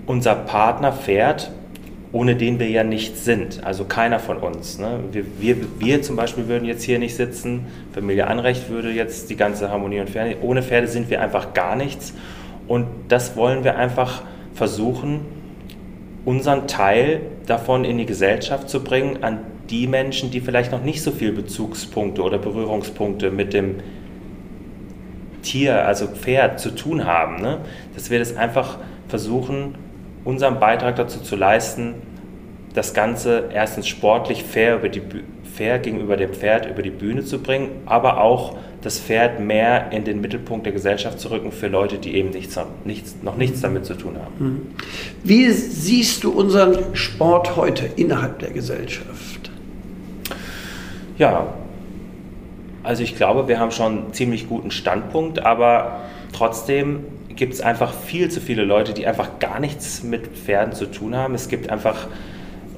[0.06, 1.52] unser Partner Pferd
[2.14, 3.64] ohne den wir ja nichts sind.
[3.64, 4.78] Also keiner von uns.
[4.78, 5.00] Ne?
[5.10, 9.36] Wir, wir, wir, zum Beispiel würden jetzt hier nicht sitzen, Familie Anrecht würde jetzt die
[9.36, 10.36] ganze Harmonie und Pferde.
[10.40, 12.14] Ohne Pferde sind wir einfach gar nichts.
[12.68, 14.22] Und das wollen wir einfach
[14.54, 15.22] versuchen,
[16.24, 21.02] unseren Teil davon in die Gesellschaft zu bringen, an die Menschen, die vielleicht noch nicht
[21.02, 23.80] so viele Bezugspunkte oder Berührungspunkte mit dem
[25.42, 27.42] Tier, also Pferd, zu tun haben.
[27.42, 27.58] Ne?
[27.92, 29.74] Dass wir das einfach versuchen,
[30.24, 31.94] unseren Beitrag dazu zu leisten,
[32.74, 35.02] das Ganze erstens sportlich fair, über die,
[35.54, 40.04] fair gegenüber dem Pferd über die Bühne zu bringen, aber auch das Pferd mehr in
[40.04, 43.86] den Mittelpunkt der Gesellschaft zu rücken für Leute, die eben nichts, nichts, noch nichts damit
[43.86, 44.44] zu tun haben.
[44.44, 44.60] Mhm.
[45.22, 49.50] Wie siehst du unseren Sport heute innerhalb der Gesellschaft?
[51.16, 51.54] Ja,
[52.82, 57.04] also ich glaube, wir haben schon einen ziemlich guten Standpunkt, aber trotzdem
[57.36, 61.16] gibt es einfach viel zu viele Leute, die einfach gar nichts mit Pferden zu tun
[61.16, 61.34] haben.
[61.34, 62.06] Es gibt einfach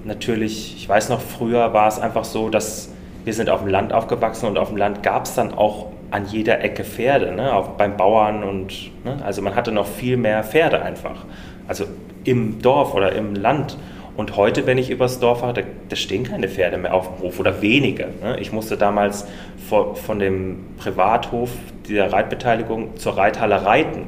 [0.05, 2.91] natürlich, ich weiß noch, früher war es einfach so, dass
[3.25, 6.27] wir sind auf dem Land aufgewachsen und auf dem Land gab es dann auch an
[6.27, 7.53] jeder Ecke Pferde, ne?
[7.53, 9.19] auch beim Bauern und ne?
[9.25, 11.25] also man hatte noch viel mehr Pferde einfach.
[11.67, 11.87] Also
[12.25, 13.77] im Dorf oder im Land.
[14.17, 17.25] Und heute, wenn ich übers Dorf fahre, da, da stehen keine Pferde mehr auf dem
[17.25, 18.09] Hof oder wenige.
[18.23, 18.39] Ne?
[18.41, 19.27] Ich musste damals
[19.69, 21.51] vor, von dem Privathof
[21.89, 24.07] der Reitbeteiligung zur Reithalle reiten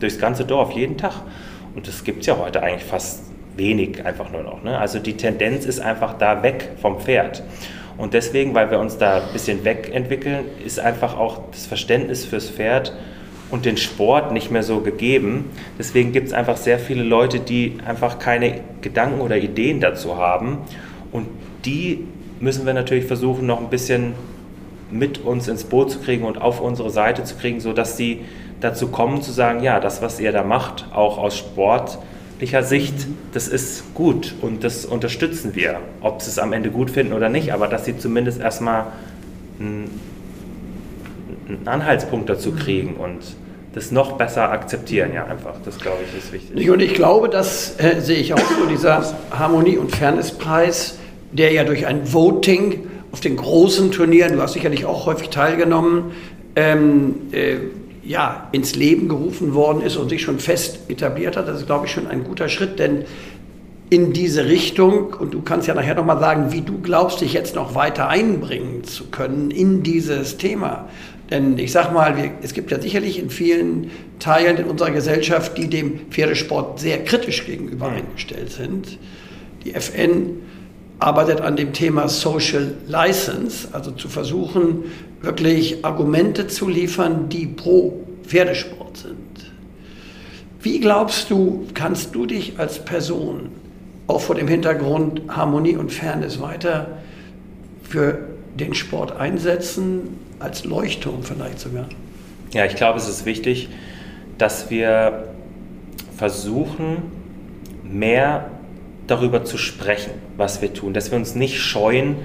[0.00, 1.14] durchs ganze Dorf, jeden Tag.
[1.74, 3.22] Und das gibt es ja heute eigentlich fast
[3.56, 4.62] wenig einfach nur noch.
[4.62, 4.78] Ne?
[4.78, 7.42] Also die Tendenz ist einfach da weg vom Pferd.
[7.96, 12.48] Und deswegen, weil wir uns da ein bisschen wegentwickeln, ist einfach auch das Verständnis fürs
[12.48, 12.92] Pferd
[13.50, 15.50] und den Sport nicht mehr so gegeben.
[15.78, 20.58] Deswegen gibt es einfach sehr viele Leute, die einfach keine Gedanken oder Ideen dazu haben.
[21.10, 21.26] Und
[21.64, 22.04] die
[22.40, 24.14] müssen wir natürlich versuchen, noch ein bisschen
[24.90, 28.20] mit uns ins Boot zu kriegen und auf unsere Seite zu kriegen, sodass sie
[28.60, 32.94] dazu kommen zu sagen, ja, das, was ihr da macht, auch aus sportlicher Sicht,
[33.32, 35.80] das ist gut und das unterstützen wir.
[36.00, 38.86] Ob sie es am Ende gut finden oder nicht, aber dass sie zumindest erstmal
[39.60, 40.00] einen,
[41.64, 43.20] Anhaltspunkt dazu kriegen und
[43.72, 45.54] das noch besser akzeptieren, ja, einfach.
[45.64, 46.70] Das glaube ich ist wichtig.
[46.70, 50.98] Und ich glaube, das äh, sehe ich auch so, dieser Harmonie- und Fairnesspreis,
[51.32, 56.12] der ja durch ein Voting auf den großen Turnieren, du hast sicherlich auch häufig teilgenommen,
[56.56, 57.56] ähm, äh,
[58.08, 61.46] ja, ins Leben gerufen worden ist und sich schon fest etabliert hat.
[61.46, 63.04] Das ist, glaube ich, schon ein guter Schritt, denn
[63.90, 67.54] in diese Richtung, und du kannst ja nachher nochmal sagen, wie du glaubst, dich jetzt
[67.54, 70.88] noch weiter einbringen zu können in dieses Thema.
[71.30, 75.58] Denn ich sage mal, wir, es gibt ja sicherlich in vielen Teilen in unserer Gesellschaft,
[75.58, 78.98] die dem Pferdesport sehr kritisch gegenüber eingestellt sind.
[79.64, 80.40] Die FN
[80.98, 84.84] arbeitet an dem Thema Social License, also zu versuchen,
[85.20, 89.16] wirklich Argumente zu liefern, die pro Pferdesport sind.
[90.60, 93.50] Wie glaubst du, kannst du dich als Person
[94.06, 96.98] auch vor dem Hintergrund Harmonie und Fairness weiter
[97.82, 98.18] für
[98.58, 101.86] den Sport einsetzen, als Leuchtturm vielleicht sogar?
[102.52, 103.68] Ja, ich glaube, es ist wichtig,
[104.36, 105.28] dass wir
[106.16, 107.02] versuchen,
[107.84, 108.50] mehr
[109.06, 112.16] darüber zu sprechen, was wir tun, dass wir uns nicht scheuen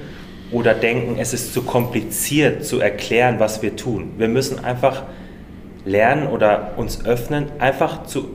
[0.53, 4.11] oder denken, es ist zu kompliziert zu erklären, was wir tun.
[4.17, 5.03] Wir müssen einfach
[5.83, 8.29] lernen oder uns öffnen, einfach zu,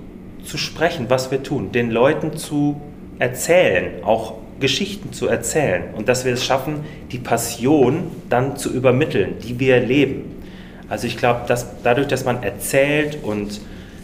[0.44, 2.80] zu sprechen, was wir tun, den Leuten zu
[3.18, 6.80] erzählen, auch Geschichten zu erzählen und dass wir es schaffen,
[7.12, 10.42] die Passion dann zu übermitteln, die wir leben.
[10.88, 13.60] Also ich glaube, dass dadurch, dass man erzählt und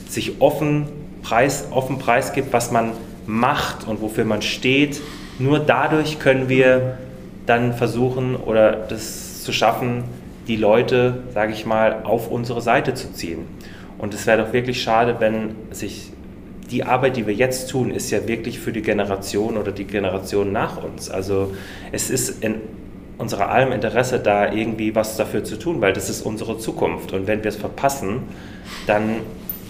[0.08, 0.86] sich offen,
[1.22, 2.92] preis, offen preisgibt, was man
[3.26, 5.00] macht und wofür man steht,
[5.38, 6.98] nur dadurch können wir
[7.46, 10.04] dann versuchen oder das zu schaffen,
[10.48, 13.46] die Leute, sage ich mal, auf unsere Seite zu ziehen.
[13.98, 16.10] Und es wäre doch wirklich schade, wenn sich
[16.70, 20.52] die Arbeit, die wir jetzt tun, ist ja wirklich für die Generation oder die Generation
[20.52, 21.10] nach uns.
[21.10, 21.54] Also
[21.92, 22.56] es ist in
[23.18, 27.12] unserer allem Interesse, da irgendwie was dafür zu tun, weil das ist unsere Zukunft.
[27.12, 28.22] Und wenn wir es verpassen,
[28.86, 29.20] dann,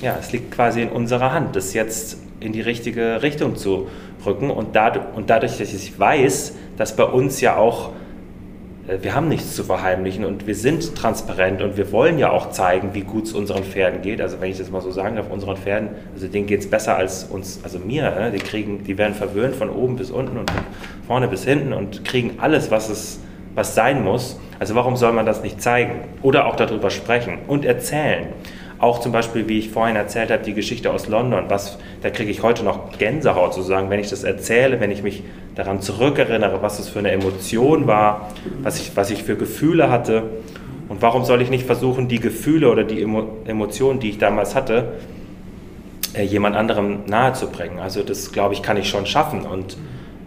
[0.01, 3.89] ja, es liegt quasi in unserer Hand, das jetzt in die richtige Richtung zu
[4.25, 4.51] rücken.
[4.51, 7.91] Und dadurch, und dadurch dass ich weiß, dass bei uns ja auch
[8.89, 12.51] äh, wir haben nichts zu verheimlichen und wir sind transparent und wir wollen ja auch
[12.51, 14.21] zeigen, wie gut es unseren Pferden geht.
[14.21, 16.97] Also wenn ich das mal so sagen darf, unseren Pferden, also denen geht es besser
[16.97, 18.11] als uns, also mir.
[18.11, 18.33] Ne?
[18.33, 20.63] Die kriegen, die werden verwöhnt von oben bis unten und von
[21.07, 23.21] vorne bis hinten und kriegen alles, was es
[23.55, 24.39] was sein muss.
[24.59, 26.01] Also warum soll man das nicht zeigen?
[26.23, 28.27] Oder auch darüber sprechen und erzählen.
[28.85, 32.31] Auch zum Beispiel, wie ich vorhin erzählt habe, die Geschichte aus London, was, da kriege
[32.31, 35.23] ich heute noch Gänsehaut sozusagen, wenn ich das erzähle, wenn ich mich
[35.55, 38.31] daran zurückerinnere, was das für eine Emotion war,
[38.63, 40.25] was ich, was ich für Gefühle hatte.
[40.91, 44.55] Und warum soll ich nicht versuchen, die Gefühle oder die Emo Emotionen, die ich damals
[44.55, 44.93] hatte,
[46.13, 47.79] äh, jemand anderem nahezubringen?
[47.79, 49.47] Also das, glaube ich, kann ich schon schaffen.
[49.47, 49.79] Und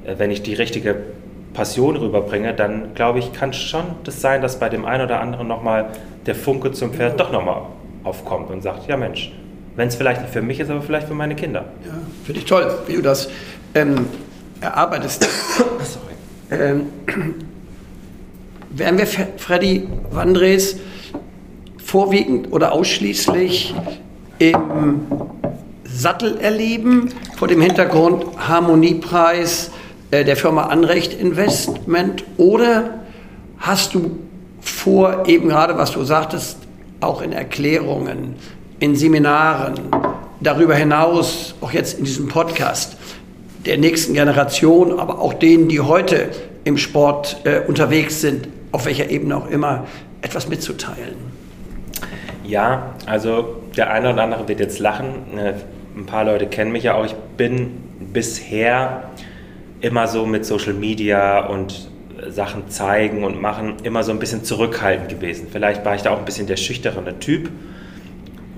[0.04, 0.96] äh, wenn ich die richtige
[1.54, 5.48] Passion rüberbringe, dann glaube ich, kann schon das sein, dass bei dem einen oder anderen
[5.48, 5.92] nochmal
[6.26, 7.62] der Funke zum Pferd doch nochmal
[8.08, 9.32] aufkommt und sagt, ja Mensch,
[9.76, 11.66] wenn es vielleicht nicht für mich ist, aber vielleicht für meine Kinder.
[11.86, 11.92] Ja,
[12.24, 13.30] finde ich toll, wie du das
[13.76, 14.08] ähm,
[14.62, 15.24] erarbeitest.
[16.50, 16.62] Sorry.
[16.62, 16.88] Ähm,
[18.70, 20.78] werden wir Freddy Wandres
[21.84, 23.76] vorwiegend oder ausschließlich
[24.40, 25.02] im
[25.84, 29.72] Sattel erleben, vor dem Hintergrund Harmoniepreis
[30.12, 33.02] äh, der Firma Anrecht Investment, oder
[33.58, 34.20] hast du
[34.62, 36.67] vor, eben gerade was du sagtest,
[37.02, 38.36] auch in Erklärungen,
[38.80, 39.76] in Seminaren,
[40.40, 42.98] darüber hinaus, auch jetzt in diesem Podcast,
[43.66, 46.30] der nächsten Generation, aber auch denen, die heute
[46.64, 49.86] im Sport äh, unterwegs sind, auf welcher Ebene auch immer,
[50.22, 51.16] etwas mitzuteilen?
[52.44, 55.38] Ja, also der eine oder andere wird jetzt lachen.
[55.38, 55.54] Äh,
[55.96, 57.06] ein paar Leute kennen mich ja auch.
[57.06, 57.72] Ich bin
[58.14, 59.10] bisher
[59.82, 61.90] immer so mit Social Media und
[62.30, 65.48] Sachen zeigen und machen, immer so ein bisschen zurückhaltend gewesen.
[65.52, 67.50] Vielleicht war ich da auch ein bisschen der schüchterne Typ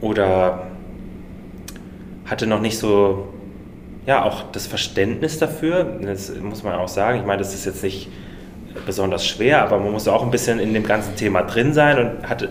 [0.01, 0.67] oder
[2.25, 3.29] hatte noch nicht so,
[4.05, 5.83] ja, auch das Verständnis dafür.
[6.01, 7.19] Das muss man auch sagen.
[7.19, 8.09] Ich meine, das ist jetzt nicht
[8.85, 12.29] besonders schwer, aber man muss auch ein bisschen in dem ganzen Thema drin sein und
[12.29, 12.49] hatte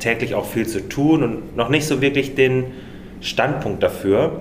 [0.00, 2.66] täglich auch viel zu tun und noch nicht so wirklich den
[3.20, 4.40] Standpunkt dafür.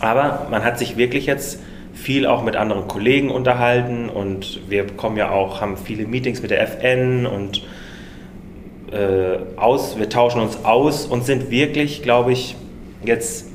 [0.00, 1.60] Aber man hat sich wirklich jetzt
[1.94, 6.50] viel auch mit anderen Kollegen unterhalten und wir kommen ja auch, haben viele Meetings mit
[6.50, 7.62] der FN und
[8.92, 12.56] äh, aus, wir tauschen uns aus und sind wirklich, glaube ich,
[13.04, 13.46] jetzt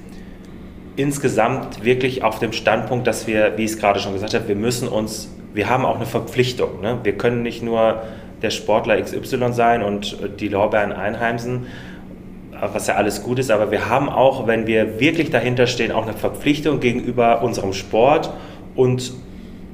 [0.95, 4.55] insgesamt wirklich auf dem Standpunkt, dass wir, wie ich es gerade schon gesagt habe, wir
[4.55, 6.81] müssen uns, wir haben auch eine Verpflichtung.
[6.81, 6.99] Ne?
[7.03, 8.01] Wir können nicht nur
[8.41, 11.67] der Sportler XY sein und die Lorbeeren einheimsen,
[12.61, 16.03] was ja alles gut ist, aber wir haben auch, wenn wir wirklich dahinter stehen, auch
[16.03, 18.31] eine Verpflichtung gegenüber unserem Sport
[18.75, 19.13] und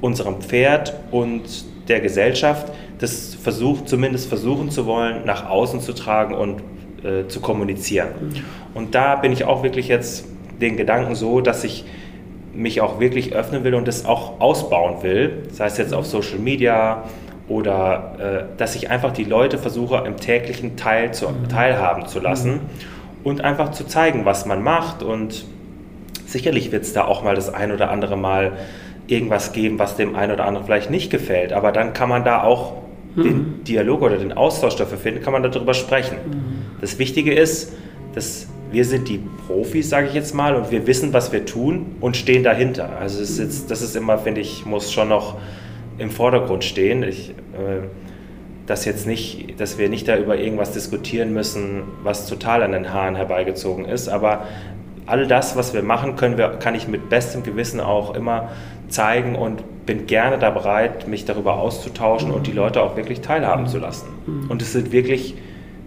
[0.00, 1.42] unserem Pferd und
[1.88, 6.62] der Gesellschaft, das versucht, zumindest versuchen zu wollen, nach außen zu tragen und
[7.04, 8.08] äh, zu kommunizieren.
[8.20, 8.34] Mhm.
[8.74, 10.26] Und da bin ich auch wirklich jetzt
[10.60, 11.84] den Gedanken so, dass ich
[12.54, 15.94] mich auch wirklich öffnen will und das auch ausbauen will, sei das heißt es jetzt
[15.94, 17.04] auf Social Media,
[17.48, 21.48] oder äh, dass ich einfach die Leute versuche, im täglichen Teil zu, mhm.
[21.48, 22.60] teilhaben zu lassen mhm.
[23.24, 25.02] und einfach zu zeigen, was man macht.
[25.02, 25.44] Und
[26.26, 28.52] sicherlich wird es da auch mal das ein oder andere Mal
[29.06, 31.52] irgendwas geben, was dem einen oder anderen vielleicht nicht gefällt.
[31.52, 32.74] Aber dann kann man da auch
[33.14, 33.22] mhm.
[33.22, 36.16] den Dialog oder den Austausch dafür finden, kann man darüber sprechen.
[36.16, 36.80] Mhm.
[36.80, 37.72] Das Wichtige ist,
[38.14, 41.94] dass wir sind die Profis, sage ich jetzt mal, und wir wissen, was wir tun
[42.00, 42.98] und stehen dahinter.
[42.98, 45.36] Also ist jetzt, das ist immer, finde ich, muss schon noch
[45.98, 47.02] im Vordergrund stehen.
[47.02, 47.86] Ich, äh,
[48.66, 52.92] dass jetzt nicht, dass wir nicht da über irgendwas diskutieren müssen, was total an den
[52.92, 54.08] Haaren herbeigezogen ist.
[54.08, 54.44] Aber
[55.06, 58.50] all das, was wir machen, können wir, kann ich mit bestem Gewissen auch immer
[58.88, 63.66] zeigen und bin gerne da bereit, mich darüber auszutauschen und die Leute auch wirklich teilhaben
[63.68, 64.06] zu lassen.
[64.48, 65.36] Und es sind wirklich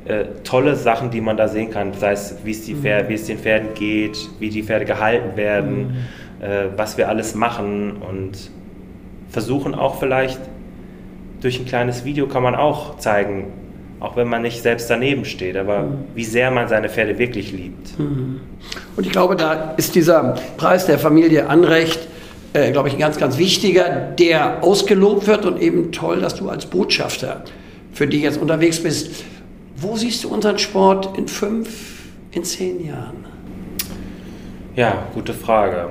[0.06, 3.14] äh, tolle Sachen, die man da sehen kann, sei es, wie es, die Pferde, wie
[3.14, 6.08] es den Pferden geht, wie die Pferde gehalten werden,
[6.40, 8.52] äh, was wir alles machen und
[9.30, 10.40] versuchen auch vielleicht
[11.42, 13.54] durch ein kleines Video kann man auch zeigen,
[14.00, 15.98] auch wenn man nicht selbst daneben steht, aber mhm.
[16.16, 17.98] wie sehr man seine Pferde wirklich liebt.
[18.00, 18.42] Mhm.
[18.96, 22.08] Und ich glaube, da ist dieser Preis der Familie Anrecht,
[22.54, 26.50] äh, glaube ich, ein ganz, ganz wichtiger, der ausgelobt wird und eben toll, dass du
[26.50, 27.44] als Botschafter
[27.94, 29.24] für die jetzt unterwegs bist.
[29.76, 31.70] Wo siehst du unseren Sport in fünf,
[32.32, 33.26] in zehn Jahren?
[34.76, 35.90] Ja, gute Frage.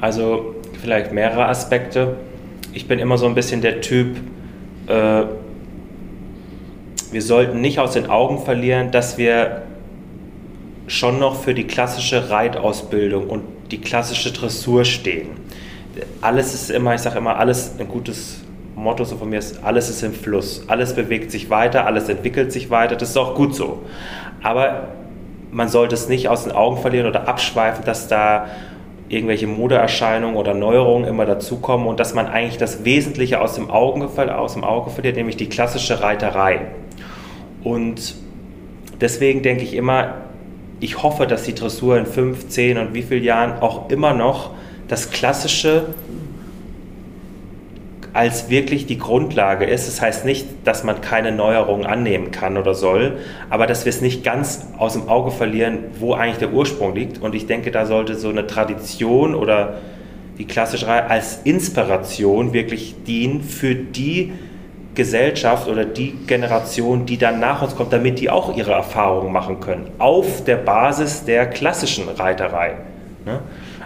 [0.00, 0.53] Also
[0.84, 2.16] vielleicht mehrere Aspekte
[2.74, 4.16] ich bin immer so ein bisschen der Typ,
[4.88, 5.22] äh,
[7.12, 9.62] wir sollten nicht aus den Augen verlieren, dass wir
[10.88, 15.28] schon noch für die klassische Reitausbildung und die klassische Dressur stehen.
[16.20, 18.40] Alles ist immer, ich sage immer, alles ein gutes
[18.74, 22.50] Motto so von mir ist, alles ist im Fluss, alles bewegt sich weiter, alles entwickelt
[22.50, 23.82] sich weiter, das ist auch gut so.
[24.42, 24.88] Aber
[25.52, 28.48] man sollte es nicht aus den Augen verlieren oder abschweifen, dass da
[29.14, 34.54] irgendwelche Modeerscheinungen oder Neuerungen immer dazukommen und dass man eigentlich das Wesentliche aus dem, aus
[34.54, 36.60] dem Auge verliert, nämlich die klassische Reiterei.
[37.62, 38.14] Und
[39.00, 40.14] deswegen denke ich immer,
[40.80, 44.50] ich hoffe, dass die Dressur in fünf, zehn und wie vielen Jahren auch immer noch
[44.88, 45.86] das klassische
[48.14, 49.88] als wirklich die Grundlage ist.
[49.88, 53.18] Das heißt nicht, dass man keine Neuerungen annehmen kann oder soll,
[53.50, 57.20] aber dass wir es nicht ganz aus dem Auge verlieren, wo eigentlich der Ursprung liegt.
[57.20, 59.80] Und ich denke, da sollte so eine Tradition oder
[60.38, 64.32] die klassische Reihe als Inspiration wirklich dienen für die
[64.94, 69.58] Gesellschaft oder die Generation, die dann nach uns kommt, damit die auch ihre Erfahrungen machen
[69.58, 72.76] können, auf der Basis der klassischen Reiterei.
[73.26, 73.40] Ne?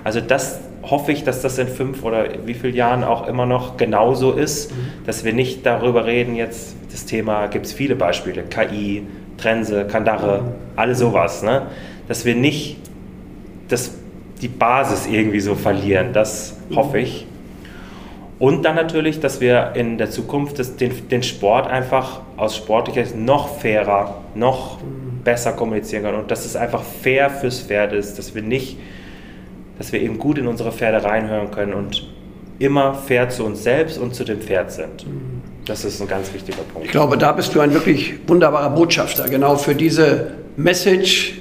[0.05, 0.61] Also das
[0.91, 4.73] hoffe ich, dass das in fünf oder wie vielen Jahren auch immer noch genauso ist,
[4.73, 5.07] mhm.
[5.07, 10.43] dass wir nicht darüber reden, jetzt das Thema, gibt es viele Beispiele, KI, Trense, Kandare,
[10.43, 10.49] mhm.
[10.77, 11.67] alle sowas, ne?
[12.09, 12.79] dass wir nicht
[13.69, 13.95] das,
[14.41, 16.77] die Basis irgendwie so verlieren, das mhm.
[16.77, 17.27] hoffe ich.
[18.39, 23.05] Und dann natürlich, dass wir in der Zukunft das, den, den Sport einfach aus sportlicher
[23.05, 25.23] Sicht noch fairer, noch mhm.
[25.25, 28.79] besser kommunizieren können und dass es einfach fair fürs Pferd ist, dass wir nicht
[29.79, 32.07] dass wir eben gut in unsere Pferde reinhören können und
[32.59, 35.07] immer fair zu uns selbst und zu dem Pferd sind.
[35.65, 36.87] Das ist ein ganz wichtiger Punkt.
[36.87, 41.39] Ich glaube, da bist du ein wirklich wunderbarer Botschafter, genau für diese Message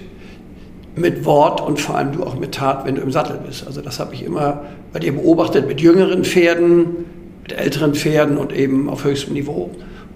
[0.96, 3.66] mit Wort und vor allem du auch mit Tat, wenn du im Sattel bist.
[3.66, 7.06] Also das habe ich immer bei dir beobachtet mit jüngeren Pferden,
[7.44, 9.72] mit älteren Pferden und eben auf höchstem Niveau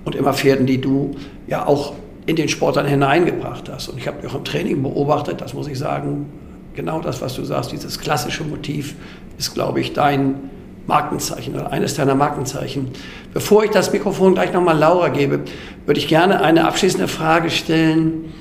[0.06, 1.16] und immer Pferden, die du
[1.48, 1.94] ja auch
[2.26, 3.90] in den Sport dann hineingebracht hast.
[3.90, 6.28] Und ich habe dich auch im Training beobachtet, das muss ich sagen,
[6.76, 8.96] genau das, was du sagst, dieses klassische Motiv
[9.38, 10.50] ist, glaube ich, dein
[10.88, 12.92] Markenzeichen oder eines deiner Markenzeichen.
[13.34, 15.42] Bevor ich das Mikrofon gleich nochmal Laura gebe,
[15.86, 18.34] würde ich gerne eine abschließende Frage stellen.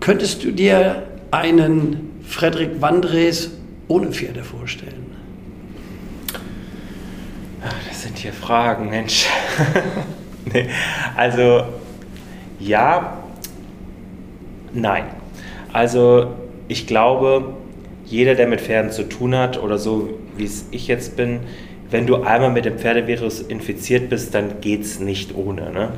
[0.00, 3.50] Könntest du dir einen Frederik Wandres
[3.88, 5.06] ohne Pferde vorstellen?
[7.88, 9.26] Das sind hier Fragen, Mensch.
[10.52, 10.68] nee.
[11.16, 11.64] Also
[12.60, 13.18] ja,
[14.72, 15.04] nein.
[15.72, 16.34] Also
[16.68, 17.54] ich glaube,
[18.04, 21.40] jeder, der mit Pferden zu tun hat oder so, wie es ich jetzt bin,
[21.90, 25.72] wenn du einmal mit dem Pferdevirus infiziert bist, dann geht es nicht ohne.
[25.72, 25.90] Ne?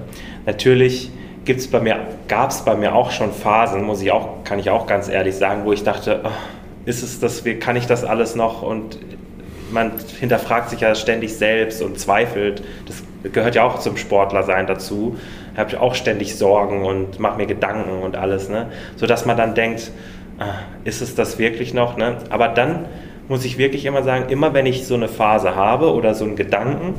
[0.46, 1.10] Natürlich
[1.44, 1.98] gibt's bei mir,
[2.28, 5.34] gab es bei mir auch schon Phasen, muss ich auch, kann ich auch ganz ehrlich
[5.34, 6.28] sagen, wo ich dachte, oh,
[6.84, 8.62] ist es das, kann ich das alles noch?
[8.62, 8.98] Und
[9.72, 12.62] man hinterfragt sich ja ständig selbst und zweifelt.
[12.86, 15.16] Das gehört ja auch zum Sportlersein dazu.
[15.54, 18.70] Da habe ich auch ständig Sorgen und mache mir Gedanken und alles, ne?
[18.96, 19.90] Sodass man dann denkt,
[20.84, 21.96] ist es das wirklich noch?
[21.96, 22.18] Ne?
[22.30, 22.86] Aber dann
[23.28, 26.36] muss ich wirklich immer sagen, immer wenn ich so eine Phase habe oder so einen
[26.36, 26.94] Gedanken,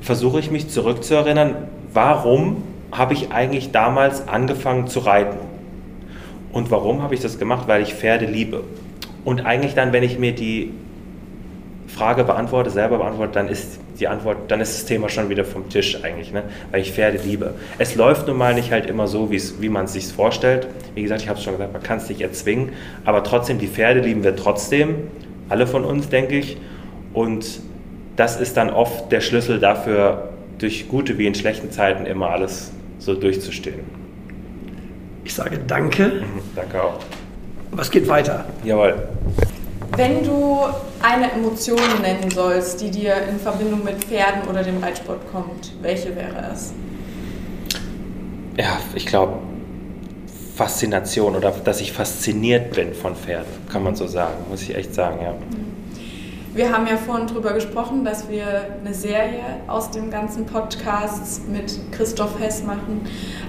[0.00, 2.62] versuche ich mich zurückzuerinnern, warum
[2.92, 5.38] habe ich eigentlich damals angefangen zu reiten?
[6.52, 7.68] Und warum habe ich das gemacht?
[7.68, 8.62] Weil ich Pferde liebe.
[9.24, 10.72] Und eigentlich dann, wenn ich mir die
[11.88, 15.68] Frage beantworte, selber beantworte, dann ist die Antwort, dann ist das Thema schon wieder vom
[15.68, 16.44] Tisch eigentlich, ne?
[16.70, 17.54] weil ich Pferde liebe.
[17.78, 20.68] Es läuft nun mal nicht halt immer so, wie man es sich vorstellt.
[20.94, 22.70] Wie gesagt, ich habe es schon gesagt, man kann es nicht erzwingen,
[23.04, 25.08] aber trotzdem, die Pferde lieben wir trotzdem,
[25.48, 26.58] alle von uns, denke ich.
[27.14, 27.60] Und
[28.16, 30.28] das ist dann oft der Schlüssel dafür,
[30.58, 33.80] durch gute wie in schlechten Zeiten immer alles so durchzustehen.
[35.24, 36.06] Ich sage danke.
[36.06, 36.98] Mhm, danke auch.
[37.70, 38.44] Was geht weiter?
[38.64, 38.94] Jawohl.
[39.96, 40.60] Wenn du
[41.02, 46.14] eine Emotion nennen sollst, die dir in Verbindung mit Pferden oder dem Reitsport kommt, welche
[46.14, 46.72] wäre es?
[48.56, 49.34] Ja, ich glaube,
[50.56, 54.94] Faszination oder dass ich fasziniert bin von Pferden, kann man so sagen, muss ich echt
[54.94, 55.34] sagen, ja.
[56.54, 61.78] Wir haben ja vorhin darüber gesprochen, dass wir eine Serie aus dem ganzen Podcast mit
[61.92, 63.02] Christoph Hess machen.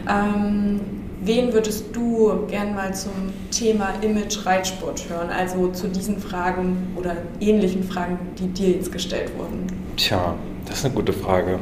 [0.07, 0.79] Ähm,
[1.21, 3.11] wen würdest du gern mal zum
[3.51, 5.29] Thema Image Reitsport hören?
[5.29, 9.67] Also zu diesen Fragen oder ähnlichen Fragen, die dir jetzt gestellt wurden?
[9.97, 11.59] Tja, das ist eine gute Frage.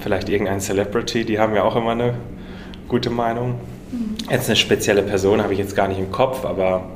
[0.00, 2.14] Vielleicht irgendein Celebrity, die haben ja auch immer eine
[2.88, 3.56] gute Meinung.
[3.90, 4.16] Mhm.
[4.30, 6.88] Jetzt eine spezielle Person habe ich jetzt gar nicht im Kopf, aber.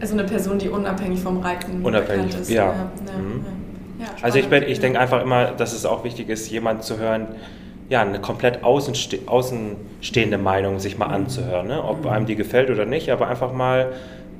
[0.00, 2.50] Also eine Person, die unabhängig vom Reiten unabhängig, ist.
[2.50, 2.64] Ja.
[2.64, 3.44] ja, ja, mhm.
[3.98, 7.26] ja also ich, ich denke einfach immer, dass es auch wichtig ist, jemanden zu hören,
[7.88, 11.68] ja, eine komplett außenste außenstehende Meinung sich mal anzuhören.
[11.68, 11.82] Ne?
[11.82, 13.92] Ob einem die gefällt oder nicht, aber einfach mal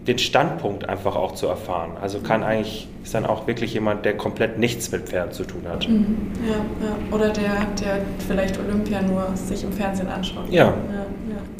[0.06, 1.92] den Standpunkt einfach auch zu erfahren.
[2.00, 5.62] Also kann eigentlich, ist dann auch wirklich jemand, der komplett nichts mit Pferden zu tun
[5.68, 5.88] hat.
[5.88, 6.32] Mhm.
[6.48, 7.14] Ja, ja.
[7.14, 10.50] Oder der, der vielleicht Olympia nur sich im Fernsehen anschaut.
[10.50, 10.64] Ja.
[10.64, 10.72] ja,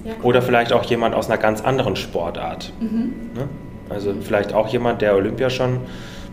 [0.04, 0.12] ja.
[0.22, 2.72] Oder vielleicht auch jemand aus einer ganz anderen Sportart.
[2.80, 3.12] Mhm.
[3.34, 3.48] Ne?
[3.90, 5.80] Also vielleicht auch jemand, der Olympia schon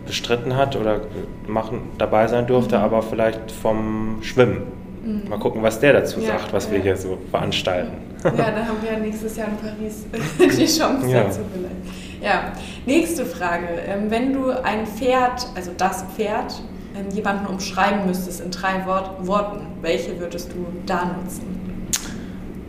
[0.06, 1.00] bestritten hat oder
[1.46, 2.84] machen, dabei sein durfte, mhm.
[2.84, 4.62] aber vielleicht vom Schwimmen.
[5.06, 5.28] Mhm.
[5.28, 6.72] Mal gucken, was der dazu ja, sagt, was ja.
[6.72, 7.92] wir hier so veranstalten.
[8.24, 10.06] Ja, da haben wir ja nächstes Jahr in Paris
[10.58, 11.24] die Chance ja.
[11.24, 12.22] dazu vielleicht.
[12.22, 12.52] Ja,
[12.86, 13.66] nächste Frage.
[13.86, 16.60] Ähm, wenn du ein Pferd, also das Pferd,
[16.96, 21.44] ähm, jemanden umschreiben müsstest in drei Worten, welche würdest du da nutzen?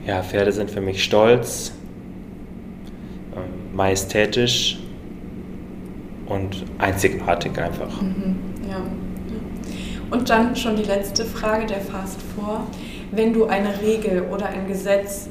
[0.05, 1.71] Ja, Pferde sind für mich stolz,
[3.35, 4.79] ähm, majestätisch
[6.27, 8.01] und einzigartig einfach.
[8.01, 8.46] Mhm.
[10.09, 12.65] Und dann schon die letzte Frage, der Fast vor.
[13.11, 15.29] Wenn du eine Regel oder ein Gesetz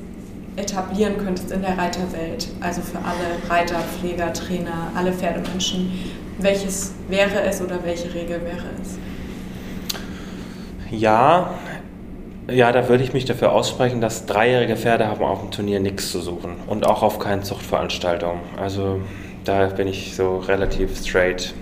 [0.56, 5.92] etablieren könntest in der Reiterwelt, also für alle Reiter, Pfleger, Trainer, alle Pferdemenschen,
[6.38, 8.98] welches wäre es oder welche Regel wäre es?
[10.90, 11.54] Ja,
[12.48, 16.12] ja, da würde ich mich dafür aussprechen, dass dreijährige Pferde haben auf dem Turnier nichts
[16.12, 18.40] zu suchen und auch auf keinen Zuchtveranstaltungen.
[18.56, 19.00] Also
[19.44, 21.54] da bin ich so relativ straight.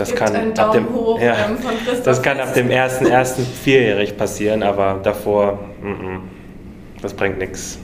[0.00, 1.58] Das kann ab dem hoch, ja, ähm,
[2.04, 6.20] das kann ab dem ersten ersten vierjährig passieren, aber davor, m -m,
[7.02, 7.78] das bringt nichts.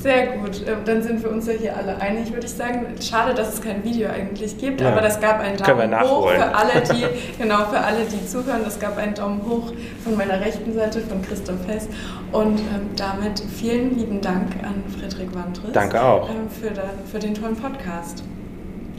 [0.00, 2.86] Sehr gut, ähm, dann sind wir uns ja hier alle einig, würde ich sagen.
[3.00, 4.90] Schade, dass es kein Video eigentlich gibt, ja.
[4.90, 7.04] aber das gab einen Daumen hoch für alle, die
[7.38, 8.62] genau für alle, die zuhören.
[8.64, 9.72] Das gab einen Daumen hoch
[10.02, 11.88] von meiner rechten Seite von Christoph Hess
[12.32, 15.72] und ähm, damit vielen lieben Dank an Friedrich Wandres.
[15.72, 18.24] Danke auch ähm, für, der, für den tollen Podcast.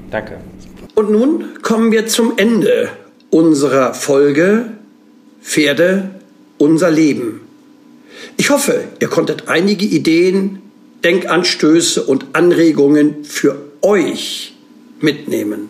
[0.09, 0.37] Danke.
[0.97, 2.89] Und nun kommen wir zum Ende
[3.29, 4.71] unserer Folge
[5.43, 6.09] Pferde,
[6.57, 7.41] unser Leben.
[8.35, 10.59] Ich hoffe, ihr konntet einige Ideen,
[11.03, 14.55] Denkanstöße und Anregungen für euch
[14.99, 15.69] mitnehmen.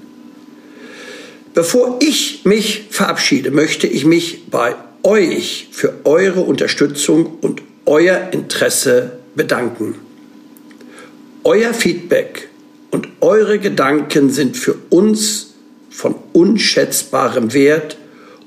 [1.53, 9.19] Bevor ich mich verabschiede, möchte ich mich bei euch für eure Unterstützung und euer Interesse
[9.35, 9.95] bedanken.
[11.43, 12.46] Euer Feedback
[13.21, 15.53] eure Gedanken sind für uns
[15.89, 17.97] von unschätzbarem Wert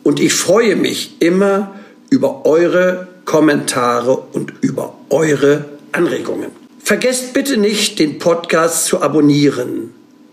[0.03, 1.75] und ich freue mich immer
[2.11, 6.51] über eure Kommentare und über eure Anregungen.
[6.83, 9.91] Vergesst bitte nicht, den Podcast zu abonnieren,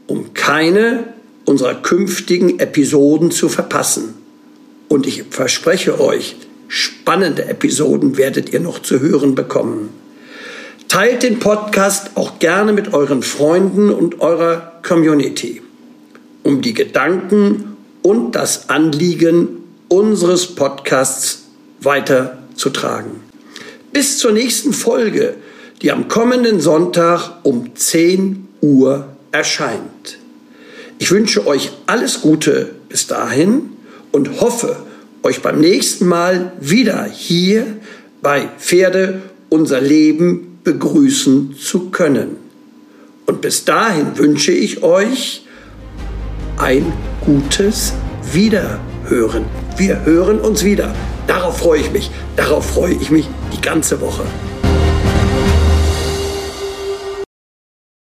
[0.07, 1.13] um keine
[1.45, 4.15] unserer künftigen Episoden zu verpassen.
[4.87, 6.35] Und ich verspreche euch,
[6.67, 9.89] spannende Episoden werdet ihr noch zu hören bekommen.
[10.87, 15.61] Teilt den Podcast auch gerne mit euren Freunden und eurer Community,
[16.43, 21.43] um die Gedanken und das Anliegen unseres Podcasts
[21.81, 23.11] weiterzutragen.
[23.91, 25.35] Bis zur nächsten Folge,
[25.81, 30.19] die am kommenden Sonntag um 10 Uhr erscheint.
[30.99, 33.71] Ich wünsche euch alles Gute bis dahin
[34.13, 34.77] und hoffe,
[35.21, 37.65] euch beim nächsten Mal wieder hier
[38.21, 42.35] bei Pferde unser Leben begrüßen zu können.
[43.25, 45.45] Und bis dahin wünsche ich euch
[46.57, 46.91] ein
[47.21, 47.93] gutes
[48.33, 49.45] Wiederhören.
[49.77, 50.93] Wir hören uns wieder.
[51.25, 52.11] Darauf freue ich mich.
[52.35, 54.23] Darauf freue ich mich die ganze Woche.